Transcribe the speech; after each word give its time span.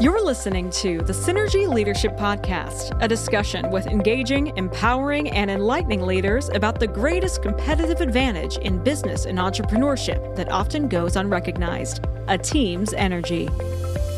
You're 0.00 0.24
listening 0.24 0.70
to 0.70 1.02
the 1.02 1.12
Synergy 1.12 1.68
Leadership 1.68 2.16
Podcast, 2.16 2.96
a 3.02 3.06
discussion 3.06 3.70
with 3.70 3.86
engaging, 3.86 4.56
empowering, 4.56 5.28
and 5.28 5.50
enlightening 5.50 6.00
leaders 6.00 6.48
about 6.54 6.80
the 6.80 6.86
greatest 6.86 7.42
competitive 7.42 8.00
advantage 8.00 8.56
in 8.56 8.82
business 8.82 9.26
and 9.26 9.38
entrepreneurship 9.38 10.36
that 10.36 10.50
often 10.50 10.88
goes 10.88 11.16
unrecognized 11.16 12.02
a 12.28 12.38
team's 12.38 12.94
energy. 12.94 13.50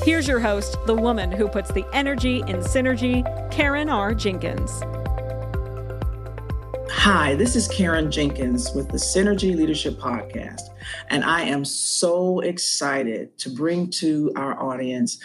Here's 0.05 0.29
your 0.29 0.39
host, 0.39 0.77
the 0.87 0.95
woman 0.95 1.33
who 1.33 1.49
puts 1.49 1.73
the 1.73 1.85
energy 1.93 2.43
in 2.43 2.61
synergy, 2.61 3.25
Karen 3.51 3.89
R. 3.89 4.15
Jenkins. 4.15 4.71
Hi, 6.91 7.35
this 7.35 7.57
is 7.57 7.67
Karen 7.67 8.09
Jenkins 8.09 8.71
with 8.73 8.89
the 8.89 8.99
Synergy 8.99 9.57
Leadership 9.57 9.95
Podcast, 9.95 10.61
and 11.09 11.25
I 11.25 11.43
am 11.43 11.65
so 11.65 12.39
excited 12.39 13.37
to 13.39 13.51
bring 13.51 13.91
to 13.91 14.33
our 14.37 14.63
audience 14.63 15.19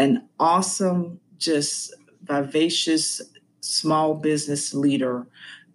an 0.00 0.26
awesome, 0.40 1.20
just 1.36 1.94
vivacious 2.22 3.20
small 3.60 4.14
business 4.14 4.72
leader 4.72 5.26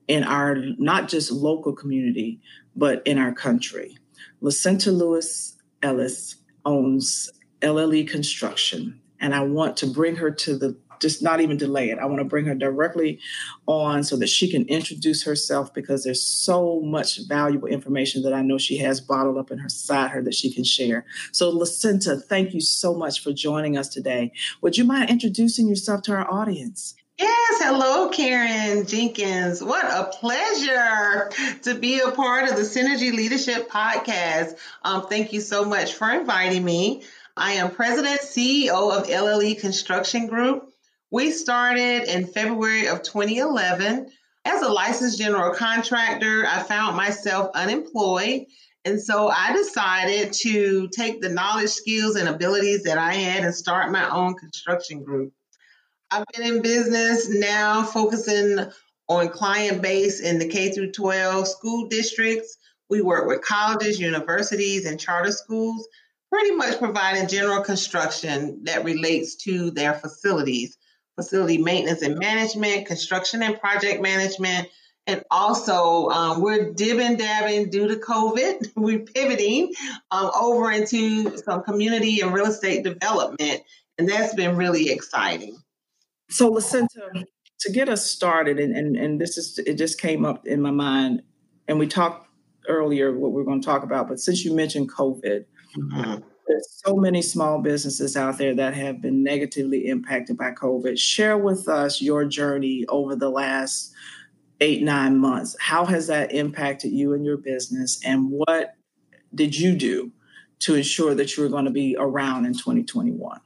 in 0.08 0.23
our 0.23 0.55
not 0.80 1.08
just 1.08 1.32
local 1.32 1.73
community, 1.73 2.41
but 2.76 3.04
in 3.05 3.20
our 3.20 3.32
country. 3.32 3.96
Lacenta 4.41 4.91
Lewis 4.91 5.58
Ellis 5.84 6.38
owns 6.66 7.30
LLE 7.62 8.08
Construction, 8.08 8.99
and 9.20 9.35
I 9.35 9.41
want 9.41 9.77
to 9.77 9.88
bring 9.88 10.16
her 10.16 10.32
to 10.32 10.57
the 10.57 10.76
just 10.99 11.22
not 11.22 11.41
even 11.41 11.58
delay 11.58 11.90
it. 11.90 11.99
I 11.99 12.05
want 12.05 12.20
to 12.20 12.26
bring 12.26 12.45
her 12.45 12.55
directly 12.55 13.20
on 13.67 14.04
so 14.04 14.16
that 14.17 14.30
she 14.30 14.49
can 14.49 14.66
introduce 14.66 15.23
herself 15.23 15.73
because 15.73 16.04
there's 16.04 16.23
so 16.23 16.81
much 16.81 17.27
valuable 17.27 17.68
information 17.68 18.23
that 18.23 18.34
I 18.34 18.41
know 18.41 18.58
she 18.58 18.77
has 18.77 19.02
bottled 19.02 19.38
up 19.38 19.52
in 19.52 19.58
her 19.59 19.70
side 19.70 20.12
her 20.12 20.21
that 20.23 20.35
she 20.35 20.54
can 20.54 20.63
share. 20.63 21.05
So, 21.31 21.52
Lacenta, 21.52 22.23
thank 22.23 22.54
you 22.54 22.62
so 22.62 22.94
much 22.94 23.21
for 23.23 23.34
joining 23.34 23.77
us 23.77 23.90
today. 23.90 24.31
Would 24.62 24.77
you 24.77 24.85
mind 24.85 25.09
introducing 25.09 25.68
yourself 25.68 26.02
to 26.04 26.13
our 26.13 26.31
audience? 26.31 26.96
Yes, 27.18 27.62
hello, 27.63 28.10
Karen 28.10 28.85
Jenkins. 28.85 29.63
What 29.63 29.85
a 29.85 30.12
pleasure 30.18 31.32
to 31.62 31.76
be 31.76 32.01
a 32.01 32.12
part 32.12 32.49
of 32.49 32.57
the 32.57 32.63
Synergy 32.63 33.13
Leadership 33.13 33.70
Podcast. 33.70 34.57
Um, 34.84 35.07
thank 35.07 35.32
you 35.32 35.40
so 35.40 35.63
much 35.63 35.93
for 35.93 36.12
inviting 36.12 36.66
me. 36.66 37.04
I 37.38 37.54
am 37.54 37.71
President 37.71 38.20
CEO 38.20 38.91
of 38.91 39.07
LLE 39.07 39.60
Construction 39.62 40.27
Group. 40.27 40.74
We 41.16 41.32
started 41.32 42.13
in 42.13 42.27
February 42.27 42.90
of 42.90 43.02
2011. 43.02 44.12
As 44.44 44.62
a 44.62 44.68
licensed 44.68 45.18
general 45.18 45.55
contractor, 45.55 46.46
I 46.46 46.62
found 46.62 46.98
myself 46.98 47.52
unemployed. 47.55 48.48
And 48.84 49.02
so 49.02 49.30
I 49.30 49.54
decided 49.54 50.34
to 50.41 50.90
take 50.90 51.22
the 51.22 51.30
knowledge, 51.30 51.70
skills, 51.70 52.18
and 52.18 52.27
abilities 52.27 52.84
that 52.84 52.98
I 52.98 53.13
had 53.13 53.46
and 53.46 53.55
start 53.55 53.94
my 53.94 54.10
own 54.10 54.34
construction 54.34 55.05
group. 55.05 55.32
I've 56.12 56.26
been 56.34 56.57
in 56.57 56.62
business 56.62 57.29
now 57.29 57.84
focusing 57.84 58.70
on 59.07 59.29
client 59.29 59.82
base 59.82 60.20
in 60.20 60.38
the 60.38 60.50
K 60.50 60.74
through 60.74 60.91
12 60.91 61.48
school 61.48 61.88
districts. 61.88 62.57
We 62.90 63.02
work 63.02 63.26
with 63.26 63.40
colleges, 63.40 64.02
universities, 64.02 64.85
and 64.85 65.00
charter 65.00 65.31
schools, 65.31 65.88
pretty 66.29 66.53
much 66.57 66.78
providing 66.78 67.29
general 67.29 67.63
construction 67.63 68.66
that 68.66 68.84
relates 68.84 69.35
to 69.46 69.72
their 69.72 69.94
facilities 69.94 70.78
facility 71.16 71.58
maintenance 71.58 72.02
and 72.02 72.18
management, 72.18 72.85
construction 72.85 73.41
and 73.41 73.59
project 73.59 74.02
management. 74.02 74.68
And 75.08 75.24
also, 75.30 76.09
um, 76.09 76.41
we're 76.41 76.74
dibbing 76.74 77.18
dabbing 77.18 77.69
due 77.69 77.88
to 77.88 77.96
COVID. 77.96 78.72
We're 78.75 79.00
pivoting 79.00 79.72
um, 80.09 80.31
over 80.35 80.72
into 80.72 81.38
some 81.38 81.62
community 81.62 82.22
and 82.22 82.34
real 82.34 82.47
estate 82.47 82.84
development. 82.84 83.62
And 84.00 84.09
that's 84.09 84.34
been 84.34 84.56
really 84.56 84.90
exciting. 84.90 85.57
So, 86.31 86.52
Lacenta, 86.52 87.24
to 87.59 87.72
get 87.72 87.88
us 87.88 88.03
started, 88.03 88.59
and, 88.59 88.75
and, 88.75 88.96
and 88.96 89.22
this 89.22 89.38
is, 89.38 89.59
it 89.59 89.75
just 89.75 90.02
came 90.02 90.25
up 90.25 90.47
in 90.47 90.59
my 90.59 90.72
mind, 90.72 91.22
and 91.68 91.78
we 91.78 91.85
talked 91.85 92.28
earlier 92.68 93.16
what 93.16 93.31
we 93.31 93.41
are 93.41 93.45
going 93.45 93.62
to 93.62 93.66
talk 93.66 93.84
about, 93.84 94.07
but 94.07 94.19
since 94.19 94.44
you 94.44 94.56
mentioned 94.56 94.91
COVID, 94.91 95.45
mm-hmm. 95.78 96.16
There's 96.47 96.81
so 96.85 96.95
many 96.95 97.22
small 97.22 97.61
businesses 97.61 98.16
out 98.16 98.38
there 98.38 98.53
that 98.56 98.73
have 98.75 99.01
been 99.01 99.23
negatively 99.23 99.88
impacted 99.88 100.38
by 100.38 100.51
COVID. 100.51 100.97
Share 101.00 101.38
with 101.38 101.67
us 101.67 102.01
your 102.01 102.25
journey 102.25 102.85
over 102.88 103.16
the 103.16 103.29
last 103.29 103.94
eight, 104.61 104.83
nine 104.83 105.17
months. 105.17 105.56
How 105.59 105.85
has 105.85 106.07
that 106.07 106.31
impacted 106.31 106.91
you 106.91 107.13
and 107.13 107.25
your 107.25 107.38
business? 107.38 108.00
And 108.06 108.29
what 108.29 108.75
did 109.33 109.57
you 109.57 109.75
do 109.75 110.11
to 110.59 110.75
ensure 110.75 111.16
that 111.16 111.35
you 111.35 111.44
were 111.44 111.50
going 111.50 111.66
to 111.66 111.72
be 111.72 111.95
around 111.97 112.45
in 112.45 112.53
2021? 112.53 113.41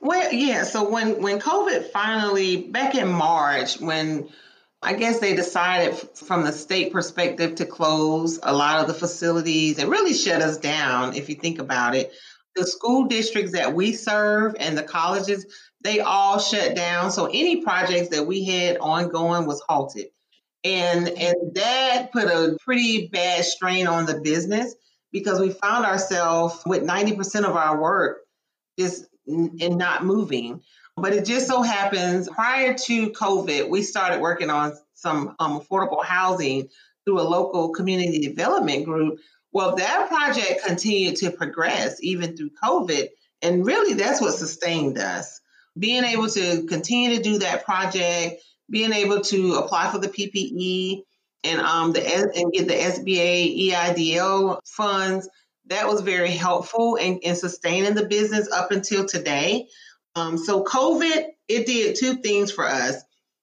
Well, 0.00 0.32
yeah. 0.32 0.64
So 0.64 0.88
when 0.88 1.20
when 1.20 1.38
COVID 1.38 1.90
finally 1.90 2.68
back 2.68 2.94
in 2.94 3.08
March, 3.08 3.78
when 3.80 4.30
I 4.82 4.94
guess 4.94 5.18
they 5.18 5.36
decided 5.36 5.94
from 6.14 6.44
the 6.44 6.52
state 6.52 6.92
perspective 6.92 7.56
to 7.56 7.66
close 7.66 8.38
a 8.42 8.52
lot 8.52 8.80
of 8.80 8.86
the 8.86 8.94
facilities 8.94 9.78
and 9.78 9.90
really 9.90 10.14
shut 10.14 10.40
us 10.40 10.56
down, 10.56 11.14
if 11.14 11.28
you 11.28 11.34
think 11.34 11.58
about 11.58 11.94
it 11.94 12.12
the 12.56 12.66
school 12.66 13.06
districts 13.06 13.52
that 13.52 13.74
we 13.74 13.92
serve 13.92 14.54
and 14.58 14.76
the 14.76 14.82
colleges, 14.82 15.46
they 15.82 16.00
all 16.00 16.38
shut 16.38 16.74
down. 16.74 17.10
So 17.10 17.26
any 17.26 17.62
projects 17.62 18.08
that 18.08 18.26
we 18.26 18.44
had 18.44 18.78
ongoing 18.78 19.46
was 19.46 19.62
halted. 19.66 20.06
And 20.62 21.08
and 21.08 21.54
that 21.54 22.12
put 22.12 22.24
a 22.24 22.58
pretty 22.62 23.08
bad 23.08 23.44
strain 23.44 23.86
on 23.86 24.04
the 24.04 24.20
business 24.20 24.74
because 25.10 25.40
we 25.40 25.50
found 25.50 25.86
ourselves 25.86 26.62
with 26.66 26.82
90% 26.82 27.44
of 27.44 27.56
our 27.56 27.80
work 27.80 28.18
just 28.78 29.06
and 29.26 29.78
not 29.78 30.04
moving. 30.04 30.60
But 31.00 31.12
it 31.12 31.24
just 31.24 31.46
so 31.46 31.62
happens 31.62 32.28
prior 32.28 32.74
to 32.74 33.10
COVID, 33.10 33.68
we 33.68 33.82
started 33.82 34.20
working 34.20 34.50
on 34.50 34.74
some 34.94 35.34
um, 35.38 35.60
affordable 35.60 36.04
housing 36.04 36.68
through 37.04 37.20
a 37.20 37.22
local 37.22 37.70
community 37.70 38.20
development 38.20 38.84
group 38.84 39.18
well, 39.52 39.76
that 39.76 40.08
project 40.08 40.64
continued 40.64 41.16
to 41.16 41.30
progress 41.30 41.98
even 42.02 42.36
through 42.36 42.50
COVID. 42.62 43.08
And 43.42 43.66
really, 43.66 43.94
that's 43.94 44.20
what 44.20 44.34
sustained 44.34 44.98
us. 44.98 45.40
Being 45.78 46.04
able 46.04 46.28
to 46.28 46.66
continue 46.66 47.16
to 47.16 47.22
do 47.22 47.38
that 47.38 47.64
project, 47.64 48.42
being 48.68 48.92
able 48.92 49.20
to 49.22 49.54
apply 49.54 49.90
for 49.90 49.98
the 49.98 50.08
PPE 50.08 51.02
and 51.42 51.60
um 51.60 51.92
the 51.92 52.06
and 52.06 52.52
get 52.52 52.68
the 52.68 52.74
SBA 52.74 53.70
EIDL 53.70 54.60
funds, 54.66 55.28
that 55.66 55.88
was 55.88 56.02
very 56.02 56.32
helpful 56.32 56.96
in, 56.96 57.18
in 57.20 57.34
sustaining 57.34 57.94
the 57.94 58.06
business 58.06 58.50
up 58.52 58.72
until 58.72 59.06
today. 59.06 59.68
Um, 60.14 60.38
so 60.38 60.64
COVID, 60.64 61.26
it 61.48 61.66
did 61.66 61.96
two 61.96 62.16
things 62.16 62.50
for 62.50 62.66
us. 62.66 62.96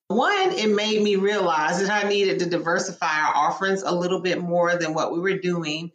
One, 0.10 0.52
it 0.52 0.70
made 0.70 1.02
me 1.02 1.18
realize 1.18 1.82
that 1.82 2.06
I 2.06 2.08
needed 2.08 2.40
to 2.40 2.50
diversify 2.50 3.06
our 3.06 3.36
offerings 3.36 3.84
a 3.84 3.94
little 3.94 4.22
bit 4.22 4.42
more 4.42 4.78
than 4.78 4.94
what 4.94 5.12
we 5.12 5.20
were 5.20 5.38
doing. 5.38 5.92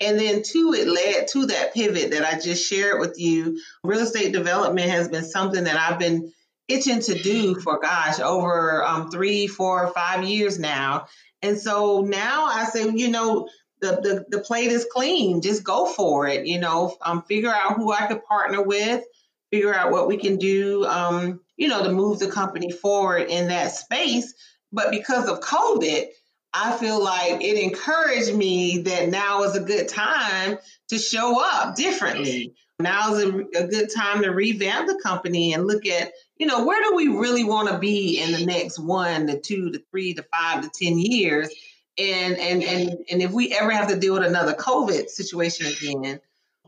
And 0.00 0.18
then 0.18 0.42
two, 0.42 0.74
it 0.74 0.86
led 0.86 1.28
to 1.28 1.46
that 1.46 1.74
pivot 1.74 2.10
that 2.12 2.24
I 2.24 2.38
just 2.38 2.68
shared 2.68 3.00
with 3.00 3.18
you. 3.18 3.60
Real 3.82 4.00
estate 4.00 4.32
development 4.32 4.90
has 4.90 5.08
been 5.08 5.24
something 5.24 5.64
that 5.64 5.76
I've 5.76 5.98
been 5.98 6.32
itching 6.68 7.00
to 7.00 7.14
do 7.14 7.54
for 7.56 7.80
gosh, 7.80 8.20
over 8.20 8.84
um, 8.84 9.10
three, 9.10 9.46
four, 9.46 9.88
five 9.92 10.24
years 10.24 10.58
now. 10.58 11.06
And 11.42 11.58
so 11.58 12.02
now 12.02 12.46
I 12.46 12.64
say, 12.64 12.90
you 12.90 13.08
know, 13.10 13.48
the, 13.80 14.00
the, 14.02 14.36
the 14.36 14.42
plate 14.42 14.72
is 14.72 14.86
clean. 14.90 15.42
Just 15.42 15.64
go 15.64 15.86
for 15.86 16.26
it. 16.26 16.46
You 16.46 16.60
know, 16.60 16.96
um, 17.02 17.22
figure 17.22 17.52
out 17.52 17.76
who 17.76 17.92
I 17.92 18.06
could 18.06 18.24
partner 18.24 18.62
with, 18.62 19.04
figure 19.50 19.74
out 19.74 19.92
what 19.92 20.08
we 20.08 20.16
can 20.16 20.36
do, 20.36 20.84
um, 20.86 21.40
you 21.56 21.68
know, 21.68 21.82
to 21.82 21.92
move 21.92 22.18
the 22.18 22.30
company 22.30 22.70
forward 22.70 23.28
in 23.28 23.48
that 23.48 23.72
space. 23.72 24.34
But 24.72 24.90
because 24.90 25.28
of 25.28 25.40
COVID, 25.40 26.06
I 26.52 26.76
feel 26.78 27.02
like 27.02 27.42
it 27.42 27.58
encouraged 27.58 28.34
me 28.34 28.78
that 28.82 29.08
now 29.08 29.42
is 29.42 29.54
a 29.56 29.60
good 29.60 29.88
time 29.88 30.58
to 30.88 30.98
show 30.98 31.38
up 31.38 31.76
differently. 31.76 32.54
Now 32.78 33.14
is 33.14 33.24
a, 33.24 33.62
a 33.64 33.66
good 33.66 33.88
time 33.94 34.22
to 34.22 34.30
revamp 34.30 34.86
the 34.86 34.98
company 35.02 35.54
and 35.54 35.66
look 35.66 35.86
at, 35.86 36.12
you 36.38 36.46
know, 36.46 36.64
where 36.64 36.82
do 36.82 36.94
we 36.94 37.08
really 37.08 37.44
want 37.44 37.68
to 37.68 37.78
be 37.78 38.20
in 38.20 38.32
the 38.32 38.44
next 38.44 38.78
one 38.78 39.26
to 39.26 39.40
two 39.40 39.70
to 39.70 39.82
three 39.90 40.14
to 40.14 40.24
five 40.34 40.62
to 40.62 40.70
10 40.84 40.98
years? 40.98 41.50
And, 41.98 42.36
and, 42.36 42.62
and, 42.62 42.90
and 43.10 43.22
if 43.22 43.32
we 43.32 43.52
ever 43.52 43.70
have 43.70 43.88
to 43.88 43.98
deal 43.98 44.14
with 44.14 44.24
another 44.24 44.52
COVID 44.52 45.08
situation 45.08 45.66
again, 45.66 46.20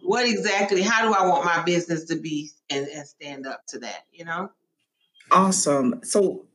what 0.02 0.26
exactly, 0.26 0.82
how 0.82 1.06
do 1.06 1.14
I 1.14 1.26
want 1.26 1.44
my 1.44 1.62
business 1.62 2.04
to 2.06 2.16
be 2.16 2.50
and, 2.70 2.86
and 2.88 3.06
stand 3.06 3.46
up 3.46 3.62
to 3.68 3.78
that, 3.80 4.04
you 4.12 4.24
know? 4.24 4.50
Awesome. 5.30 6.00
So, 6.02 6.46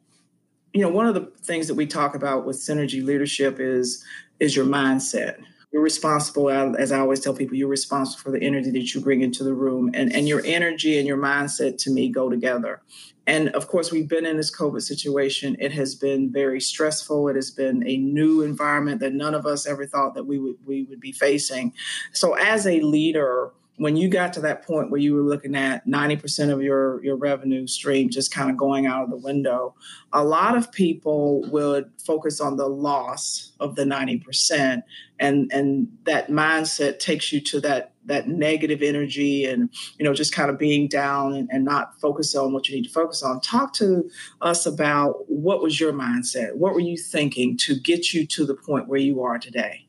you 0.73 0.81
know, 0.81 0.89
one 0.89 1.05
of 1.05 1.13
the 1.13 1.31
things 1.43 1.67
that 1.67 1.75
we 1.75 1.85
talk 1.85 2.15
about 2.15 2.45
with 2.45 2.57
synergy 2.57 3.03
leadership 3.03 3.59
is 3.59 4.03
is 4.39 4.55
your 4.55 4.65
mindset. 4.65 5.41
You're 5.71 5.83
responsible, 5.83 6.49
as 6.49 6.91
I 6.91 6.99
always 6.99 7.19
tell 7.19 7.33
people, 7.33 7.55
you're 7.55 7.67
responsible 7.67 8.21
for 8.21 8.31
the 8.31 8.43
energy 8.43 8.69
that 8.71 8.93
you 8.93 9.01
bring 9.01 9.21
into 9.21 9.43
the 9.43 9.53
room, 9.53 9.91
and 9.93 10.13
and 10.13 10.27
your 10.27 10.41
energy 10.45 10.97
and 10.97 11.07
your 11.07 11.17
mindset 11.17 11.77
to 11.83 11.91
me 11.91 12.09
go 12.09 12.29
together. 12.29 12.81
And 13.25 13.49
of 13.49 13.67
course, 13.67 13.91
we've 13.91 14.07
been 14.07 14.25
in 14.25 14.37
this 14.37 14.55
COVID 14.55 14.81
situation. 14.81 15.55
It 15.59 15.71
has 15.71 15.95
been 15.95 16.31
very 16.31 16.59
stressful. 16.59 17.29
It 17.29 17.35
has 17.35 17.51
been 17.51 17.87
a 17.87 17.97
new 17.97 18.41
environment 18.41 18.99
that 18.99 19.13
none 19.13 19.33
of 19.33 19.45
us 19.45 19.65
ever 19.65 19.85
thought 19.85 20.13
that 20.15 20.25
we 20.25 20.39
would 20.39 20.57
we 20.65 20.83
would 20.83 20.99
be 20.99 21.13
facing. 21.13 21.73
So, 22.11 22.33
as 22.33 22.67
a 22.67 22.81
leader, 22.81 23.51
when 23.77 23.95
you 23.95 24.07
got 24.07 24.33
to 24.33 24.41
that 24.41 24.65
point 24.65 24.91
where 24.91 24.99
you 24.99 25.15
were 25.15 25.23
looking 25.23 25.55
at 25.55 25.85
90% 25.87 26.51
of 26.51 26.61
your, 26.61 27.03
your 27.03 27.15
revenue 27.15 27.65
stream 27.65 28.09
just 28.09 28.31
kind 28.31 28.51
of 28.51 28.57
going 28.57 28.85
out 28.85 29.03
of 29.03 29.09
the 29.09 29.17
window, 29.17 29.73
a 30.11 30.23
lot 30.23 30.55
of 30.55 30.71
people 30.71 31.41
would 31.49 31.89
focus 32.05 32.39
on 32.39 32.55
the 32.55 32.67
loss 32.67 33.53
of 33.59 33.75
the 33.75 33.83
90%. 33.83 34.83
And, 35.19 35.51
and 35.51 35.87
that 36.03 36.29
mindset 36.29 36.99
takes 36.99 37.31
you 37.31 37.41
to 37.41 37.59
that 37.61 37.89
that 38.05 38.27
negative 38.27 38.81
energy 38.81 39.45
and 39.45 39.69
you 39.97 40.03
know 40.03 40.13
just 40.13 40.33
kind 40.33 40.49
of 40.49 40.59
being 40.59 40.89
down 40.89 41.33
and, 41.33 41.47
and 41.53 41.63
not 41.63 41.97
focus 42.01 42.35
on 42.35 42.51
what 42.51 42.67
you 42.67 42.75
need 42.75 42.83
to 42.83 42.89
focus 42.89 43.23
on. 43.23 43.39
Talk 43.39 43.73
to 43.75 44.09
us 44.41 44.65
about 44.65 45.23
what 45.29 45.61
was 45.61 45.79
your 45.79 45.93
mindset? 45.93 46.53
What 46.55 46.73
were 46.73 46.81
you 46.81 46.97
thinking 46.97 47.55
to 47.59 47.79
get 47.79 48.13
you 48.13 48.27
to 48.27 48.45
the 48.45 48.55
point 48.55 48.89
where 48.89 48.99
you 48.99 49.23
are 49.23 49.39
today? 49.39 49.87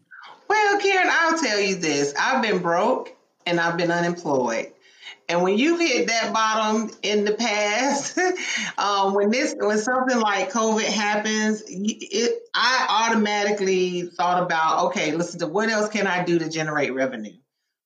Well 0.49 0.79
karen 0.79 1.09
i'll 1.11 1.39
tell 1.39 1.59
you 1.59 1.75
this. 1.75 2.15
I've 2.17 2.41
been 2.41 2.59
broke 2.59 3.14
and 3.47 3.61
I've 3.61 3.77
been 3.77 3.91
unemployed. 3.91 4.73
And 5.29 5.43
when 5.43 5.57
you've 5.57 5.81
hit 5.81 6.09
that 6.09 6.35
bottom 6.35 6.91
in 7.03 7.25
the 7.25 7.33
past, 7.33 8.19
um, 8.79 9.15
when 9.15 9.31
this 9.31 9.55
when 9.59 9.79
something 9.79 10.21
like 10.21 10.53
COVID 10.53 10.85
happens, 10.85 11.63
it, 11.67 12.43
I 12.55 13.09
automatically 13.11 14.03
thought 14.03 14.43
about 14.43 14.87
okay, 14.87 15.13
listen 15.13 15.41
to 15.41 15.47
what 15.47 15.71
else 15.71 15.89
can 15.89 16.07
I 16.07 16.25
do 16.25 16.39
to 16.39 16.51
generate 16.51 16.93
revenue? 16.93 17.37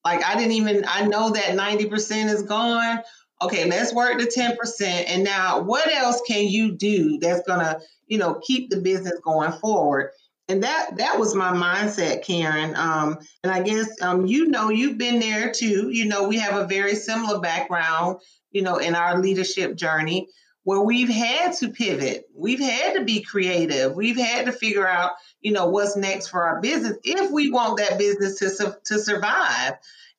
Like 0.05 0.25
I 0.25 0.35
didn't 0.35 0.53
even 0.53 0.85
I 0.89 1.07
know 1.07 1.31
that 1.31 1.55
ninety 1.55 1.87
percent 1.87 2.31
is 2.31 2.43
gone. 2.43 3.01
Okay, 3.41 3.69
let's 3.69 3.95
work 3.95 4.19
the 4.19 4.27
ten 4.27 4.57
percent, 4.57 5.09
and 5.09 5.23
now 5.23 5.61
what 5.61 5.89
else 5.89 6.21
can 6.27 6.49
you 6.49 6.73
do 6.73 7.19
that's 7.19 7.47
gonna 7.47 7.79
you 8.09 8.19
know 8.19 8.41
keep 8.45 8.69
the 8.71 8.81
business 8.81 9.21
going 9.23 9.53
forward? 9.53 10.11
And 10.49 10.63
that 10.63 10.97
that 10.97 11.19
was 11.19 11.35
my 11.35 11.53
mindset 11.53 12.25
karen. 12.25 12.75
Um, 12.77 13.19
and 13.43 13.53
i 13.53 13.63
guess 13.63 13.91
um, 14.03 14.27
you 14.27 14.49
know 14.49 14.71
you've 14.71 14.99
been 14.99 15.21
there 15.21 15.53
too. 15.53 15.91
You 15.91 16.07
know 16.07 16.29
we 16.29 16.39
have 16.39 16.57
a 16.57 16.67
very 16.67 16.95
similar 16.95 17.41
background 17.41 18.19
you 18.51 18.63
know 18.63 18.77
in 18.77 18.95
our 18.95 19.21
leadership 19.21 19.77
journey 19.77 20.29
where 20.65 20.81
we've 20.81 21.09
had 21.09 21.55
to 21.55 21.71
pivot. 21.71 22.25
We've 22.35 22.61
had 22.61 22.95
to 22.95 23.05
be 23.05 23.23
creative. 23.23 23.95
We've 23.95 24.19
had 24.19 24.47
to 24.47 24.53
figure 24.53 24.89
out 24.89 25.13
you 25.41 25.53
know 25.53 25.67
what's 25.67 25.97
next 25.97 26.29
for 26.29 26.43
our 26.43 26.61
business 26.61 26.97
if 27.05 27.31
we 27.31 27.51
want 27.51 27.79
that 27.79 27.99
business 27.99 28.39
to, 28.39 28.79
to 28.85 28.99
survive. 28.99 29.75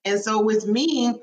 And 0.06 0.20
so 0.20 0.42
with 0.42 0.66
me 0.68 1.20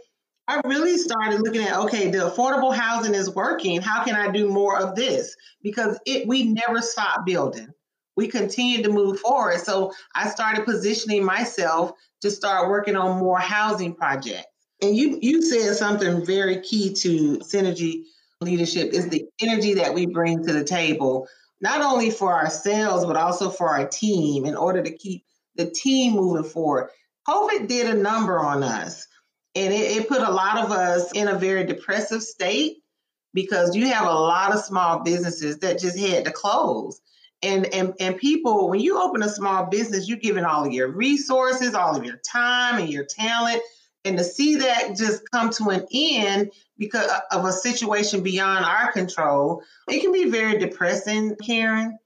I 0.49 0.61
really 0.65 0.97
started 0.97 1.41
looking 1.41 1.63
at 1.63 1.77
okay, 1.81 2.11
the 2.11 2.19
affordable 2.19 2.75
housing 2.75 3.15
is 3.15 3.35
working. 3.35 3.83
How 3.83 4.05
can 4.05 4.15
I 4.15 4.31
do 4.31 4.49
more 4.49 4.79
of 4.79 4.95
this? 4.95 5.37
Because 5.63 5.99
it 6.07 6.27
we 6.29 6.45
never 6.45 6.81
stop 6.81 7.27
building 7.27 7.69
we 8.17 8.29
continued 8.29 8.85
to 8.85 8.91
move 8.91 9.21
forward. 9.21 9.61
So 9.61 9.93
I 10.15 10.29
started 10.29 10.65
positioning 10.65 11.25
myself 11.25 11.93
to 12.23 12.31
start 12.31 12.71
working 12.71 12.97
on 12.97 13.21
more 13.21 13.39
housing 13.39 13.95
projects. 13.95 14.47
And 14.83 14.97
you 14.97 15.19
you 15.23 15.43
said 15.43 15.75
something 15.77 16.25
very 16.25 16.61
key 16.61 16.93
to 16.95 17.39
synergy 17.39 18.03
leadership 18.41 18.93
is 18.93 19.09
the 19.09 19.27
energy 19.41 19.75
that 19.75 19.95
we 19.95 20.07
bring 20.07 20.45
to 20.45 20.53
the 20.53 20.65
table, 20.65 21.29
not 21.61 21.81
only 21.81 22.11
for 22.11 22.33
ourselves 22.33 23.05
but 23.05 23.17
also 23.17 23.49
for 23.49 23.69
our 23.71 23.87
team 23.87 24.45
in 24.45 24.57
order 24.57 24.83
to 24.83 24.91
keep 24.91 25.25
the 25.55 25.71
team 25.71 26.15
moving 26.15 26.45
forward. 26.45 26.91
COVID 27.27 27.69
did 27.69 27.89
a 27.89 27.99
number 27.99 28.39
on 28.39 28.63
us, 28.63 29.07
and 29.55 29.73
it, 29.73 29.97
it 29.97 30.09
put 30.09 30.21
a 30.21 30.31
lot 30.31 30.59
of 30.63 30.71
us 30.71 31.11
in 31.13 31.29
a 31.29 31.39
very 31.39 31.65
depressive 31.65 32.23
state 32.23 32.77
because 33.33 33.75
you 33.75 33.87
have 33.89 34.07
a 34.07 34.13
lot 34.13 34.55
of 34.55 34.61
small 34.61 35.01
businesses 35.01 35.59
that 35.59 35.79
just 35.79 35.99
had 35.99 36.27
to 36.27 36.31
close 36.31 37.01
and 37.43 37.67
and 37.67 37.95
and 38.01 38.17
people 38.17 38.69
when 38.69 38.81
you 38.81 39.01
open 39.01 39.23
a 39.23 39.29
small 39.29 39.67
business 39.67 40.09
you're 40.09 40.19
giving 40.19 40.45
all 40.45 40.65
of 40.65 40.73
your 40.73 40.89
resources 40.89 41.75
all 41.75 41.97
of 41.97 42.05
your 42.05 42.17
time 42.19 42.81
and 42.81 42.91
your 42.91 43.05
talent. 43.05 43.61
And 44.05 44.17
to 44.19 44.25
see 44.25 44.57
that 44.57 44.97
just 44.97 45.29
come 45.33 45.51
to 45.51 45.71
an 45.71 45.85
end 45.93 46.53
because 46.79 47.11
of 47.33 47.45
a 47.45 47.53
situation 47.53 48.23
beyond 48.23 48.65
our 48.65 48.93
control 48.93 49.63
it 49.89 50.01
can 50.01 50.13
be 50.13 50.31
very 50.31 50.59
depressing 50.59 51.37
karen. 51.37 51.99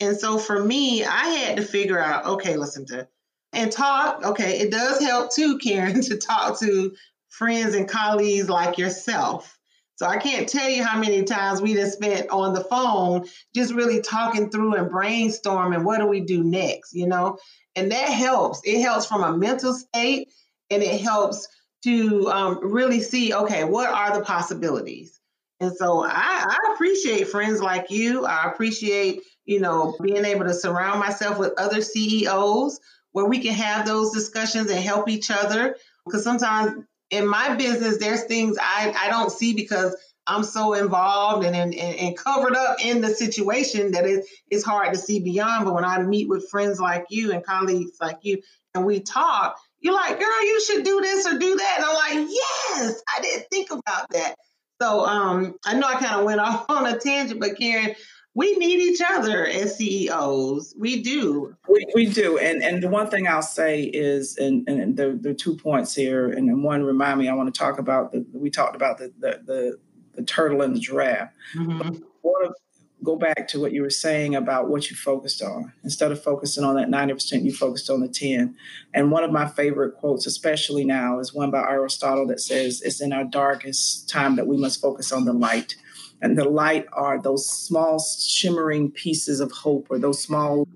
And 0.00 0.16
so 0.16 0.38
for 0.38 0.62
me 0.62 1.04
i 1.04 1.26
had 1.26 1.56
to 1.56 1.62
figure 1.62 1.98
out 1.98 2.26
okay 2.26 2.56
listen 2.56 2.86
to 2.86 3.06
and 3.52 3.70
talk 3.70 4.24
okay 4.24 4.60
it 4.60 4.70
does 4.70 5.02
help 5.02 5.34
too 5.34 5.58
karen 5.62 6.00
to 6.02 6.16
talk 6.16 6.58
to 6.60 6.94
friends 7.28 7.74
and 7.74 7.88
colleagues 7.88 8.48
like 8.48 8.78
yourself 8.78 9.59
so 10.00 10.06
I 10.06 10.16
can't 10.16 10.48
tell 10.48 10.66
you 10.66 10.82
how 10.82 10.98
many 10.98 11.24
times 11.24 11.60
we 11.60 11.74
just 11.74 11.98
spent 11.98 12.30
on 12.30 12.54
the 12.54 12.64
phone 12.64 13.26
just 13.54 13.74
really 13.74 14.00
talking 14.00 14.48
through 14.48 14.76
and 14.76 14.90
brainstorming 14.90 15.84
what 15.84 15.98
do 15.98 16.06
we 16.06 16.20
do 16.20 16.42
next, 16.42 16.94
you 16.94 17.06
know? 17.06 17.36
And 17.76 17.92
that 17.92 18.08
helps. 18.08 18.62
It 18.64 18.80
helps 18.80 19.04
from 19.04 19.22
a 19.22 19.36
mental 19.36 19.74
state 19.74 20.32
and 20.70 20.82
it 20.82 21.02
helps 21.02 21.46
to 21.84 22.30
um, 22.30 22.60
really 22.62 23.00
see, 23.00 23.34
okay, 23.34 23.64
what 23.64 23.90
are 23.90 24.18
the 24.18 24.24
possibilities? 24.24 25.20
And 25.60 25.70
so 25.76 26.02
I, 26.02 26.46
I 26.48 26.72
appreciate 26.72 27.28
friends 27.28 27.60
like 27.60 27.90
you. 27.90 28.24
I 28.24 28.50
appreciate, 28.50 29.20
you 29.44 29.60
know, 29.60 29.94
being 30.02 30.24
able 30.24 30.46
to 30.46 30.54
surround 30.54 30.98
myself 30.98 31.38
with 31.38 31.52
other 31.58 31.82
CEOs 31.82 32.80
where 33.12 33.26
we 33.26 33.40
can 33.40 33.52
have 33.52 33.84
those 33.84 34.12
discussions 34.12 34.70
and 34.70 34.80
help 34.80 35.10
each 35.10 35.30
other. 35.30 35.76
Because 36.06 36.24
sometimes 36.24 36.86
in 37.10 37.26
my 37.26 37.54
business, 37.56 37.98
there's 37.98 38.24
things 38.24 38.56
I, 38.60 38.94
I 38.98 39.08
don't 39.08 39.30
see 39.30 39.54
because 39.54 39.96
I'm 40.26 40.44
so 40.44 40.74
involved 40.74 41.44
and, 41.44 41.56
and, 41.56 41.74
and 41.74 42.16
covered 42.16 42.54
up 42.54 42.84
in 42.84 43.00
the 43.00 43.08
situation 43.08 43.92
that 43.92 44.06
it, 44.06 44.24
it's 44.48 44.64
hard 44.64 44.92
to 44.94 44.98
see 44.98 45.20
beyond. 45.20 45.64
But 45.64 45.74
when 45.74 45.84
I 45.84 46.00
meet 46.02 46.28
with 46.28 46.48
friends 46.48 46.78
like 46.78 47.06
you 47.10 47.32
and 47.32 47.44
colleagues 47.44 47.96
like 48.00 48.18
you, 48.22 48.40
and 48.74 48.86
we 48.86 49.00
talk, 49.00 49.58
you're 49.80 49.94
like, 49.94 50.18
girl, 50.20 50.44
you 50.44 50.60
should 50.64 50.84
do 50.84 51.00
this 51.00 51.26
or 51.26 51.38
do 51.38 51.56
that. 51.56 51.76
And 51.78 51.84
I'm 51.84 51.94
like, 51.94 52.30
yes, 52.30 53.02
I 53.08 53.20
didn't 53.20 53.46
think 53.50 53.70
about 53.72 54.08
that. 54.10 54.36
So 54.80 55.04
um, 55.04 55.56
I 55.64 55.74
know 55.74 55.88
I 55.88 55.94
kind 55.94 56.20
of 56.20 56.24
went 56.24 56.40
off 56.40 56.66
on 56.68 56.86
a 56.86 56.98
tangent, 56.98 57.40
but 57.40 57.58
Karen, 57.58 57.94
we 58.34 58.56
need 58.56 58.80
each 58.80 59.00
other 59.06 59.46
as 59.46 59.76
CEOs. 59.76 60.74
We 60.78 61.02
do. 61.02 61.56
We, 61.68 61.84
we 61.94 62.06
do. 62.06 62.38
And 62.38 62.62
and 62.62 62.82
the 62.82 62.88
one 62.88 63.08
thing 63.10 63.26
I'll 63.26 63.42
say 63.42 63.82
is, 63.82 64.36
and, 64.36 64.68
and 64.68 64.96
the, 64.96 65.18
the 65.20 65.34
two 65.34 65.56
points 65.56 65.94
here, 65.94 66.30
and, 66.30 66.62
one 66.62 66.84
remind 66.84 67.18
me, 67.18 67.28
I 67.28 67.34
want 67.34 67.52
to 67.52 67.58
talk 67.58 67.78
about 67.78 68.12
the, 68.12 68.24
we 68.32 68.50
talked 68.50 68.76
about 68.76 68.98
the, 68.98 69.12
the, 69.18 69.40
the, 69.44 69.78
the 70.14 70.22
turtle 70.22 70.62
and 70.62 70.76
the 70.76 70.80
giraffe. 70.80 71.30
Mm-hmm. 71.56 71.78
But 71.78 71.86
I 71.86 72.00
want 72.22 72.54
to 72.54 72.54
go 73.02 73.16
back 73.16 73.48
to 73.48 73.60
what 73.60 73.72
you 73.72 73.82
were 73.82 73.90
saying 73.90 74.34
about 74.34 74.68
what 74.68 74.90
you 74.90 74.96
focused 74.96 75.42
on. 75.42 75.72
Instead 75.82 76.12
of 76.12 76.22
focusing 76.22 76.64
on 76.64 76.76
that 76.76 76.88
90%, 76.88 77.44
you 77.44 77.52
focused 77.52 77.90
on 77.90 78.00
the 78.00 78.08
10. 78.08 78.54
And 78.94 79.10
one 79.10 79.24
of 79.24 79.32
my 79.32 79.48
favorite 79.48 79.96
quotes, 79.96 80.26
especially 80.26 80.84
now, 80.84 81.18
is 81.18 81.34
one 81.34 81.50
by 81.50 81.62
Aristotle 81.62 82.26
that 82.28 82.40
says, 82.40 82.82
It's 82.82 83.00
in 83.00 83.12
our 83.12 83.24
darkest 83.24 84.08
time 84.08 84.36
that 84.36 84.46
we 84.46 84.56
must 84.56 84.80
focus 84.80 85.10
on 85.12 85.24
the 85.24 85.32
light 85.32 85.76
and 86.22 86.36
the 86.36 86.44
light 86.44 86.86
are 86.92 87.20
those 87.20 87.48
small 87.48 87.98
shimmering 87.98 88.90
pieces 88.90 89.40
of 89.40 89.50
hope 89.52 89.86
or 89.90 89.98
those 89.98 90.22
small 90.22 90.66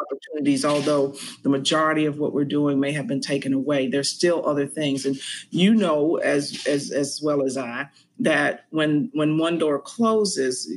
opportunities 0.00 0.64
although 0.64 1.14
the 1.42 1.48
majority 1.48 2.06
of 2.06 2.18
what 2.18 2.32
we're 2.32 2.44
doing 2.44 2.80
may 2.80 2.92
have 2.92 3.06
been 3.06 3.20
taken 3.20 3.52
away 3.52 3.86
there's 3.86 4.10
still 4.10 4.46
other 4.46 4.66
things. 4.66 5.06
And 5.06 5.18
you 5.50 5.74
know 5.74 6.16
as 6.16 6.66
as 6.66 6.90
as 6.90 7.20
well 7.22 7.44
as 7.44 7.56
i 7.56 7.88
that 8.18 8.64
when 8.70 9.10
when 9.14 9.38
one 9.38 9.58
door 9.58 9.80
closes 9.80 10.70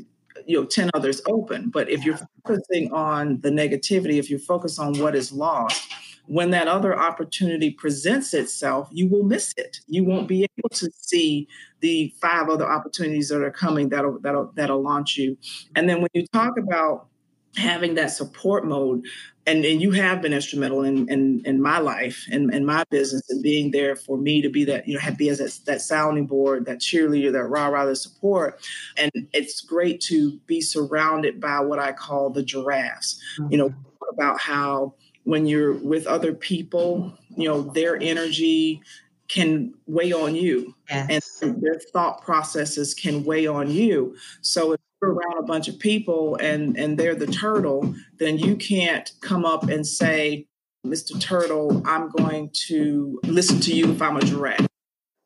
you 0.46 0.60
know 0.60 0.66
10 0.66 0.90
others 0.94 1.22
open. 1.28 1.70
But 1.70 1.90
if 1.90 2.04
you're 2.04 2.20
focusing 2.46 2.92
on 2.92 3.40
the 3.42 3.50
negativity 3.50 4.20
if 4.20 4.30
you 4.30 4.38
focus 4.38 4.78
on 4.80 5.00
what 5.00 5.16
is 5.16 5.32
lost 5.32 5.92
when 6.28 6.52
that 6.52 6.68
other 6.68 6.98
opportunity 6.98 7.72
presents 7.72 8.34
itself, 8.34 8.90
you 8.92 9.08
will 9.08 9.24
miss 9.24 9.54
it. 9.58 9.80
You 9.88 10.04
won't 10.04 10.28
be 10.28 10.48
able 10.58 10.70
to 10.70 10.90
see 10.98 11.48
the 11.82 12.14
five 12.22 12.50
other 12.50 12.70
opportunities 12.70 13.30
that 13.30 13.42
are 13.42 13.52
coming 13.52 13.90
that'll 13.90 14.20
that'll 14.20 14.52
that'll 14.56 14.82
launch 14.82 15.18
you. 15.18 15.38
And 15.76 15.88
then 15.88 16.02
when 16.02 16.10
you 16.14 16.26
talk 16.28 16.58
about 16.58 17.08
having 17.56 17.96
that 17.96 18.12
support 18.12 18.66
mode, 18.66 19.06
and, 19.48 19.64
and 19.64 19.82
you 19.82 19.92
have 19.92 20.22
been 20.22 20.34
instrumental 20.34 20.84
in 20.84 21.08
in, 21.10 21.42
in 21.46 21.62
my 21.62 21.78
life 21.78 22.26
and 22.32 22.46
in, 22.46 22.58
in 22.58 22.66
my 22.66 22.84
business 22.90 23.22
and 23.30 23.44
being 23.44 23.70
there 23.72 23.96
for 23.96 24.18
me 24.18 24.42
to 24.42 24.50
be 24.50 24.66
that 24.66 24.88
you 24.88 24.96
know 24.96 25.00
have 25.00 25.18
be 25.18 25.30
as 25.30 25.38
that, 25.38 25.60
that 25.66 25.82
sounding 25.82 26.26
board, 26.26 26.66
that 26.66 26.80
cheerleader, 26.80 27.32
that 27.32 27.44
rah 27.44 27.68
rah, 27.68 27.86
the 27.86 27.96
support. 27.96 28.60
And 28.98 29.12
it's 29.34 29.62
great 29.62 30.02
to 30.02 30.38
be 30.48 30.62
surrounded 30.62 31.40
by 31.40 31.60
what 31.60 31.78
I 31.78 31.92
call 31.92 32.32
the 32.32 32.44
giraffes. 32.44 33.22
Mm-hmm. 33.40 33.52
You 33.52 33.58
know 33.60 33.74
about 34.12 34.40
how 34.40 34.96
when 35.26 35.46
you're 35.46 35.74
with 35.74 36.08
other 36.08 36.34
people, 36.34 37.12
you 37.36 37.48
know, 37.50 37.62
their 37.62 37.98
energy 38.02 38.82
can 39.28 39.74
weigh 39.88 40.14
on 40.14 40.36
you 40.36 40.74
yes. 40.90 41.42
and 41.42 41.62
their 41.62 41.80
thought 41.92 42.22
processes 42.22 42.94
can 42.94 43.24
weigh 43.24 43.48
on 43.48 43.70
you. 43.70 44.16
So 44.42 44.74
if 44.74 44.80
you're 45.02 45.14
around 45.14 45.38
a 45.40 45.44
bunch 45.44 45.68
of 45.68 45.80
people 45.80 46.36
and 46.36 46.78
and 46.78 46.98
they're 46.98 47.16
the 47.16 47.28
turtle, 47.28 47.94
then 48.20 48.38
you 48.38 48.56
can't 48.56 49.12
come 49.22 49.46
up 49.46 49.64
and 49.64 49.86
say, 49.86 50.46
Mr. 50.86 51.20
Turtle, 51.20 51.82
I'm 51.86 52.10
going 52.10 52.52
to 52.68 53.20
listen 53.24 53.60
to 53.62 53.76
you 53.76 53.92
if 53.92 54.02
I'm 54.02 54.18
a 54.18 54.22
giraffe. 54.22 54.68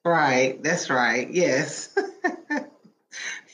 Right, 0.05 0.63
that's 0.63 0.89
right. 0.89 1.29
Yes. 1.29 1.93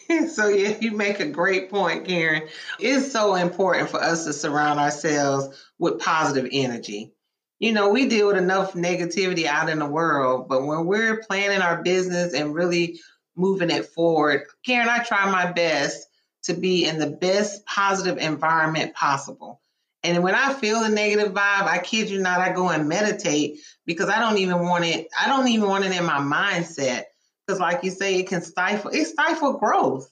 so 0.30 0.48
yeah, 0.48 0.78
you 0.80 0.92
make 0.92 1.20
a 1.20 1.28
great 1.28 1.70
point, 1.70 2.06
Karen. 2.06 2.48
It's 2.80 3.12
so 3.12 3.36
important 3.36 3.90
for 3.90 4.02
us 4.02 4.26
to 4.26 4.34
surround 4.34 4.80
ourselves 4.80 5.66
with 5.80 6.00
positive 6.00 6.50
energy. 6.52 7.12
you 7.60 7.72
know, 7.72 7.90
we 7.90 8.08
deal 8.08 8.28
with 8.28 8.38
enough 8.38 8.74
negativity 8.74 9.46
out 9.46 9.70
in 9.70 9.80
the 9.80 9.86
world, 9.86 10.48
but 10.50 10.66
when 10.66 10.86
we're 10.86 11.24
planning 11.24 11.62
our 11.62 11.82
business 11.82 12.34
and 12.34 12.54
really 12.54 13.00
moving 13.36 13.70
it 13.70 13.86
forward, 13.88 14.44
Karen, 14.66 14.90
I 14.90 15.00
try 15.04 15.30
my 15.32 15.52
best 15.52 16.06
to 16.44 16.54
be 16.54 16.86
in 16.86 17.00
the 17.00 17.10
best 17.10 17.66
positive 17.66 18.18
environment 18.18 18.94
possible. 18.94 19.62
And 20.04 20.22
when 20.24 20.36
I 20.36 20.54
feel 20.54 20.82
the 20.82 20.90
negative 20.90 21.34
vibe, 21.34 21.64
I 21.64 21.80
kid 21.80 22.10
you 22.10 22.20
not, 22.22 22.40
I 22.40 22.54
go 22.54 22.70
and 22.70 22.88
meditate 22.88 23.60
because 23.86 24.10
I 24.10 24.20
don't 24.20 24.38
even 24.38 24.60
want 24.62 24.86
it, 24.86 25.08
I 25.20 25.28
don't 25.28 25.48
even 25.48 25.68
want 25.68 25.86
it 25.86 25.98
in 25.98 26.06
my 26.06 26.20
mindset. 26.20 27.06
Because 27.46 27.60
like 27.60 27.84
you 27.84 27.92
say, 27.92 28.20
it 28.20 28.28
can 28.28 28.42
stifle, 28.42 28.92
it 28.92 29.06
stifle 29.06 29.54
growth. 29.54 30.12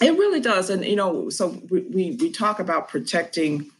It 0.00 0.12
really 0.12 0.40
does. 0.40 0.70
And 0.70 0.84
you 0.84 0.96
know, 0.96 1.28
so 1.28 1.48
we, 1.70 1.80
we, 1.82 2.16
we 2.20 2.30
talk 2.30 2.60
about 2.60 2.88
protecting 2.88 3.70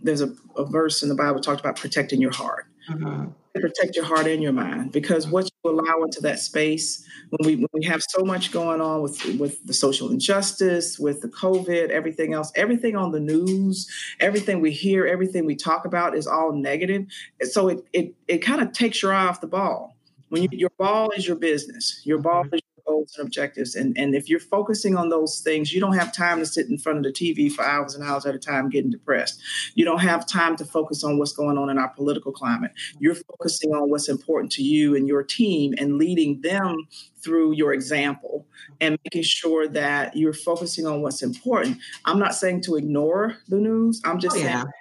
there's 0.00 0.20
a, 0.20 0.32
a 0.56 0.64
verse 0.64 1.02
in 1.02 1.08
the 1.08 1.14
Bible 1.14 1.40
talked 1.40 1.60
about 1.60 1.76
protecting 1.76 2.20
your 2.20 2.32
heart. 2.32 2.66
Mm-hmm. 2.88 3.30
Protect 3.60 3.96
your 3.96 4.04
heart 4.04 4.28
and 4.28 4.40
your 4.40 4.52
mind 4.52 4.92
because 4.92 5.26
what 5.26 5.50
you 5.64 5.70
allow 5.70 6.04
into 6.04 6.20
that 6.20 6.38
space 6.38 7.04
when 7.30 7.44
we 7.44 7.56
when 7.56 7.68
we 7.72 7.84
have 7.86 8.00
so 8.08 8.24
much 8.24 8.52
going 8.52 8.80
on 8.80 9.02
with 9.02 9.24
with 9.36 9.66
the 9.66 9.74
social 9.74 10.10
injustice, 10.12 10.96
with 10.96 11.22
the 11.22 11.28
COVID, 11.28 11.90
everything 11.90 12.34
else, 12.34 12.52
everything 12.54 12.94
on 12.94 13.10
the 13.10 13.18
news, 13.18 13.90
everything 14.20 14.60
we 14.60 14.70
hear, 14.70 15.06
everything 15.06 15.44
we 15.44 15.56
talk 15.56 15.84
about 15.84 16.16
is 16.16 16.28
all 16.28 16.52
negative. 16.52 17.06
So 17.42 17.68
it 17.68 17.84
it 17.92 18.14
it 18.28 18.38
kind 18.38 18.60
of 18.60 18.72
takes 18.72 19.02
your 19.02 19.12
eye 19.12 19.26
off 19.26 19.40
the 19.40 19.48
ball. 19.48 19.96
When 20.28 20.42
you, 20.42 20.48
your 20.52 20.72
ball 20.78 21.10
is 21.10 21.26
your 21.26 21.36
business, 21.36 22.02
your 22.04 22.18
ball 22.18 22.44
mm-hmm. 22.44 22.56
is 22.56 22.60
your 22.76 22.94
goals 22.94 23.14
and 23.16 23.26
objectives. 23.26 23.74
And, 23.74 23.96
and 23.98 24.14
if 24.14 24.28
you're 24.28 24.40
focusing 24.40 24.96
on 24.96 25.08
those 25.08 25.40
things, 25.40 25.72
you 25.72 25.80
don't 25.80 25.94
have 25.94 26.14
time 26.14 26.38
to 26.38 26.46
sit 26.46 26.68
in 26.68 26.78
front 26.78 26.98
of 26.98 27.04
the 27.04 27.12
TV 27.12 27.50
for 27.50 27.64
hours 27.64 27.94
and 27.94 28.04
hours 28.04 28.26
at 28.26 28.34
a 28.34 28.38
time 28.38 28.68
getting 28.68 28.90
depressed. 28.90 29.40
You 29.74 29.84
don't 29.84 30.00
have 30.00 30.26
time 30.26 30.56
to 30.56 30.64
focus 30.64 31.04
on 31.04 31.18
what's 31.18 31.32
going 31.32 31.58
on 31.58 31.70
in 31.70 31.78
our 31.78 31.88
political 31.90 32.32
climate. 32.32 32.72
You're 32.98 33.14
focusing 33.14 33.72
on 33.72 33.90
what's 33.90 34.08
important 34.08 34.52
to 34.52 34.62
you 34.62 34.96
and 34.96 35.06
your 35.06 35.22
team 35.22 35.74
and 35.78 35.98
leading 35.98 36.40
them 36.42 36.86
through 37.22 37.52
your 37.52 37.72
example 37.72 38.46
and 38.80 38.98
making 39.04 39.22
sure 39.22 39.68
that 39.68 40.16
you're 40.16 40.32
focusing 40.32 40.86
on 40.86 41.02
what's 41.02 41.22
important. 41.22 41.78
I'm 42.04 42.18
not 42.18 42.34
saying 42.34 42.62
to 42.62 42.76
ignore 42.76 43.36
the 43.48 43.56
news, 43.56 44.00
I'm 44.04 44.18
just 44.18 44.36
oh, 44.36 44.40
yeah. 44.40 44.62
saying 44.62 44.72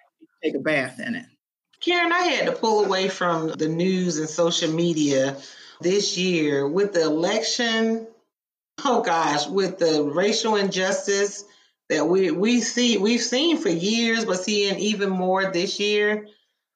take 0.43 0.55
a 0.55 0.59
bath 0.59 0.99
in 0.99 1.15
it. 1.15 1.25
Karen, 1.79 2.11
I 2.11 2.19
had 2.19 2.47
to 2.47 2.53
pull 2.53 2.85
away 2.85 3.07
from 3.07 3.49
the 3.49 3.67
news 3.67 4.17
and 4.17 4.29
social 4.29 4.71
media 4.71 5.37
this 5.79 6.17
year 6.17 6.67
with 6.67 6.93
the 6.93 7.03
election. 7.03 8.07
Oh 8.83 9.01
gosh, 9.01 9.47
with 9.47 9.77
the 9.77 10.03
racial 10.03 10.55
injustice 10.55 11.45
that 11.89 12.07
we 12.07 12.31
we 12.31 12.61
see 12.61 12.97
we've 12.97 13.21
seen 13.21 13.57
for 13.57 13.69
years, 13.69 14.25
but 14.25 14.39
seeing 14.39 14.79
even 14.79 15.09
more 15.09 15.51
this 15.51 15.79
year, 15.79 16.27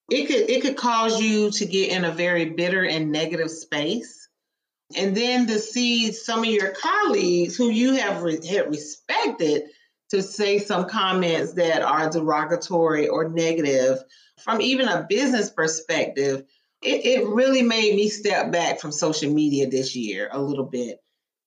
it 0.10 0.28
could 0.28 0.50
it 0.50 0.62
could 0.62 0.78
cause 0.78 1.20
you 1.20 1.52
to 1.52 1.66
get 1.66 1.92
in 1.92 2.06
a 2.06 2.12
very 2.12 2.46
bitter 2.46 2.86
and 2.86 3.12
negative 3.12 3.50
space. 3.52 4.30
And 4.96 5.16
then 5.16 5.48
to 5.48 5.58
see 5.58 6.12
some 6.12 6.40
of 6.40 6.46
your 6.46 6.72
colleagues 6.72 7.56
who 7.56 7.70
you 7.70 7.94
have 7.94 8.24
re- 8.24 8.46
had 8.46 8.70
respected 8.70 9.64
to 10.12 10.22
say 10.22 10.60
some 10.60 10.88
comments 10.88 11.54
that 11.54 11.82
are 11.82 12.10
derogatory 12.10 13.08
or 13.08 13.30
negative 13.30 14.04
from 14.38 14.62
even 14.62 14.88
a 14.88 15.06
business 15.10 15.50
perspective 15.50 16.44
it, 16.82 17.06
it 17.06 17.28
really 17.28 17.62
made 17.62 17.96
me 17.96 18.10
step 18.10 18.52
back 18.52 18.80
from 18.80 18.92
social 18.92 19.32
media 19.32 19.70
this 19.70 19.96
year 19.96 20.30
a 20.32 20.42
little 20.42 20.66
bit 20.66 21.00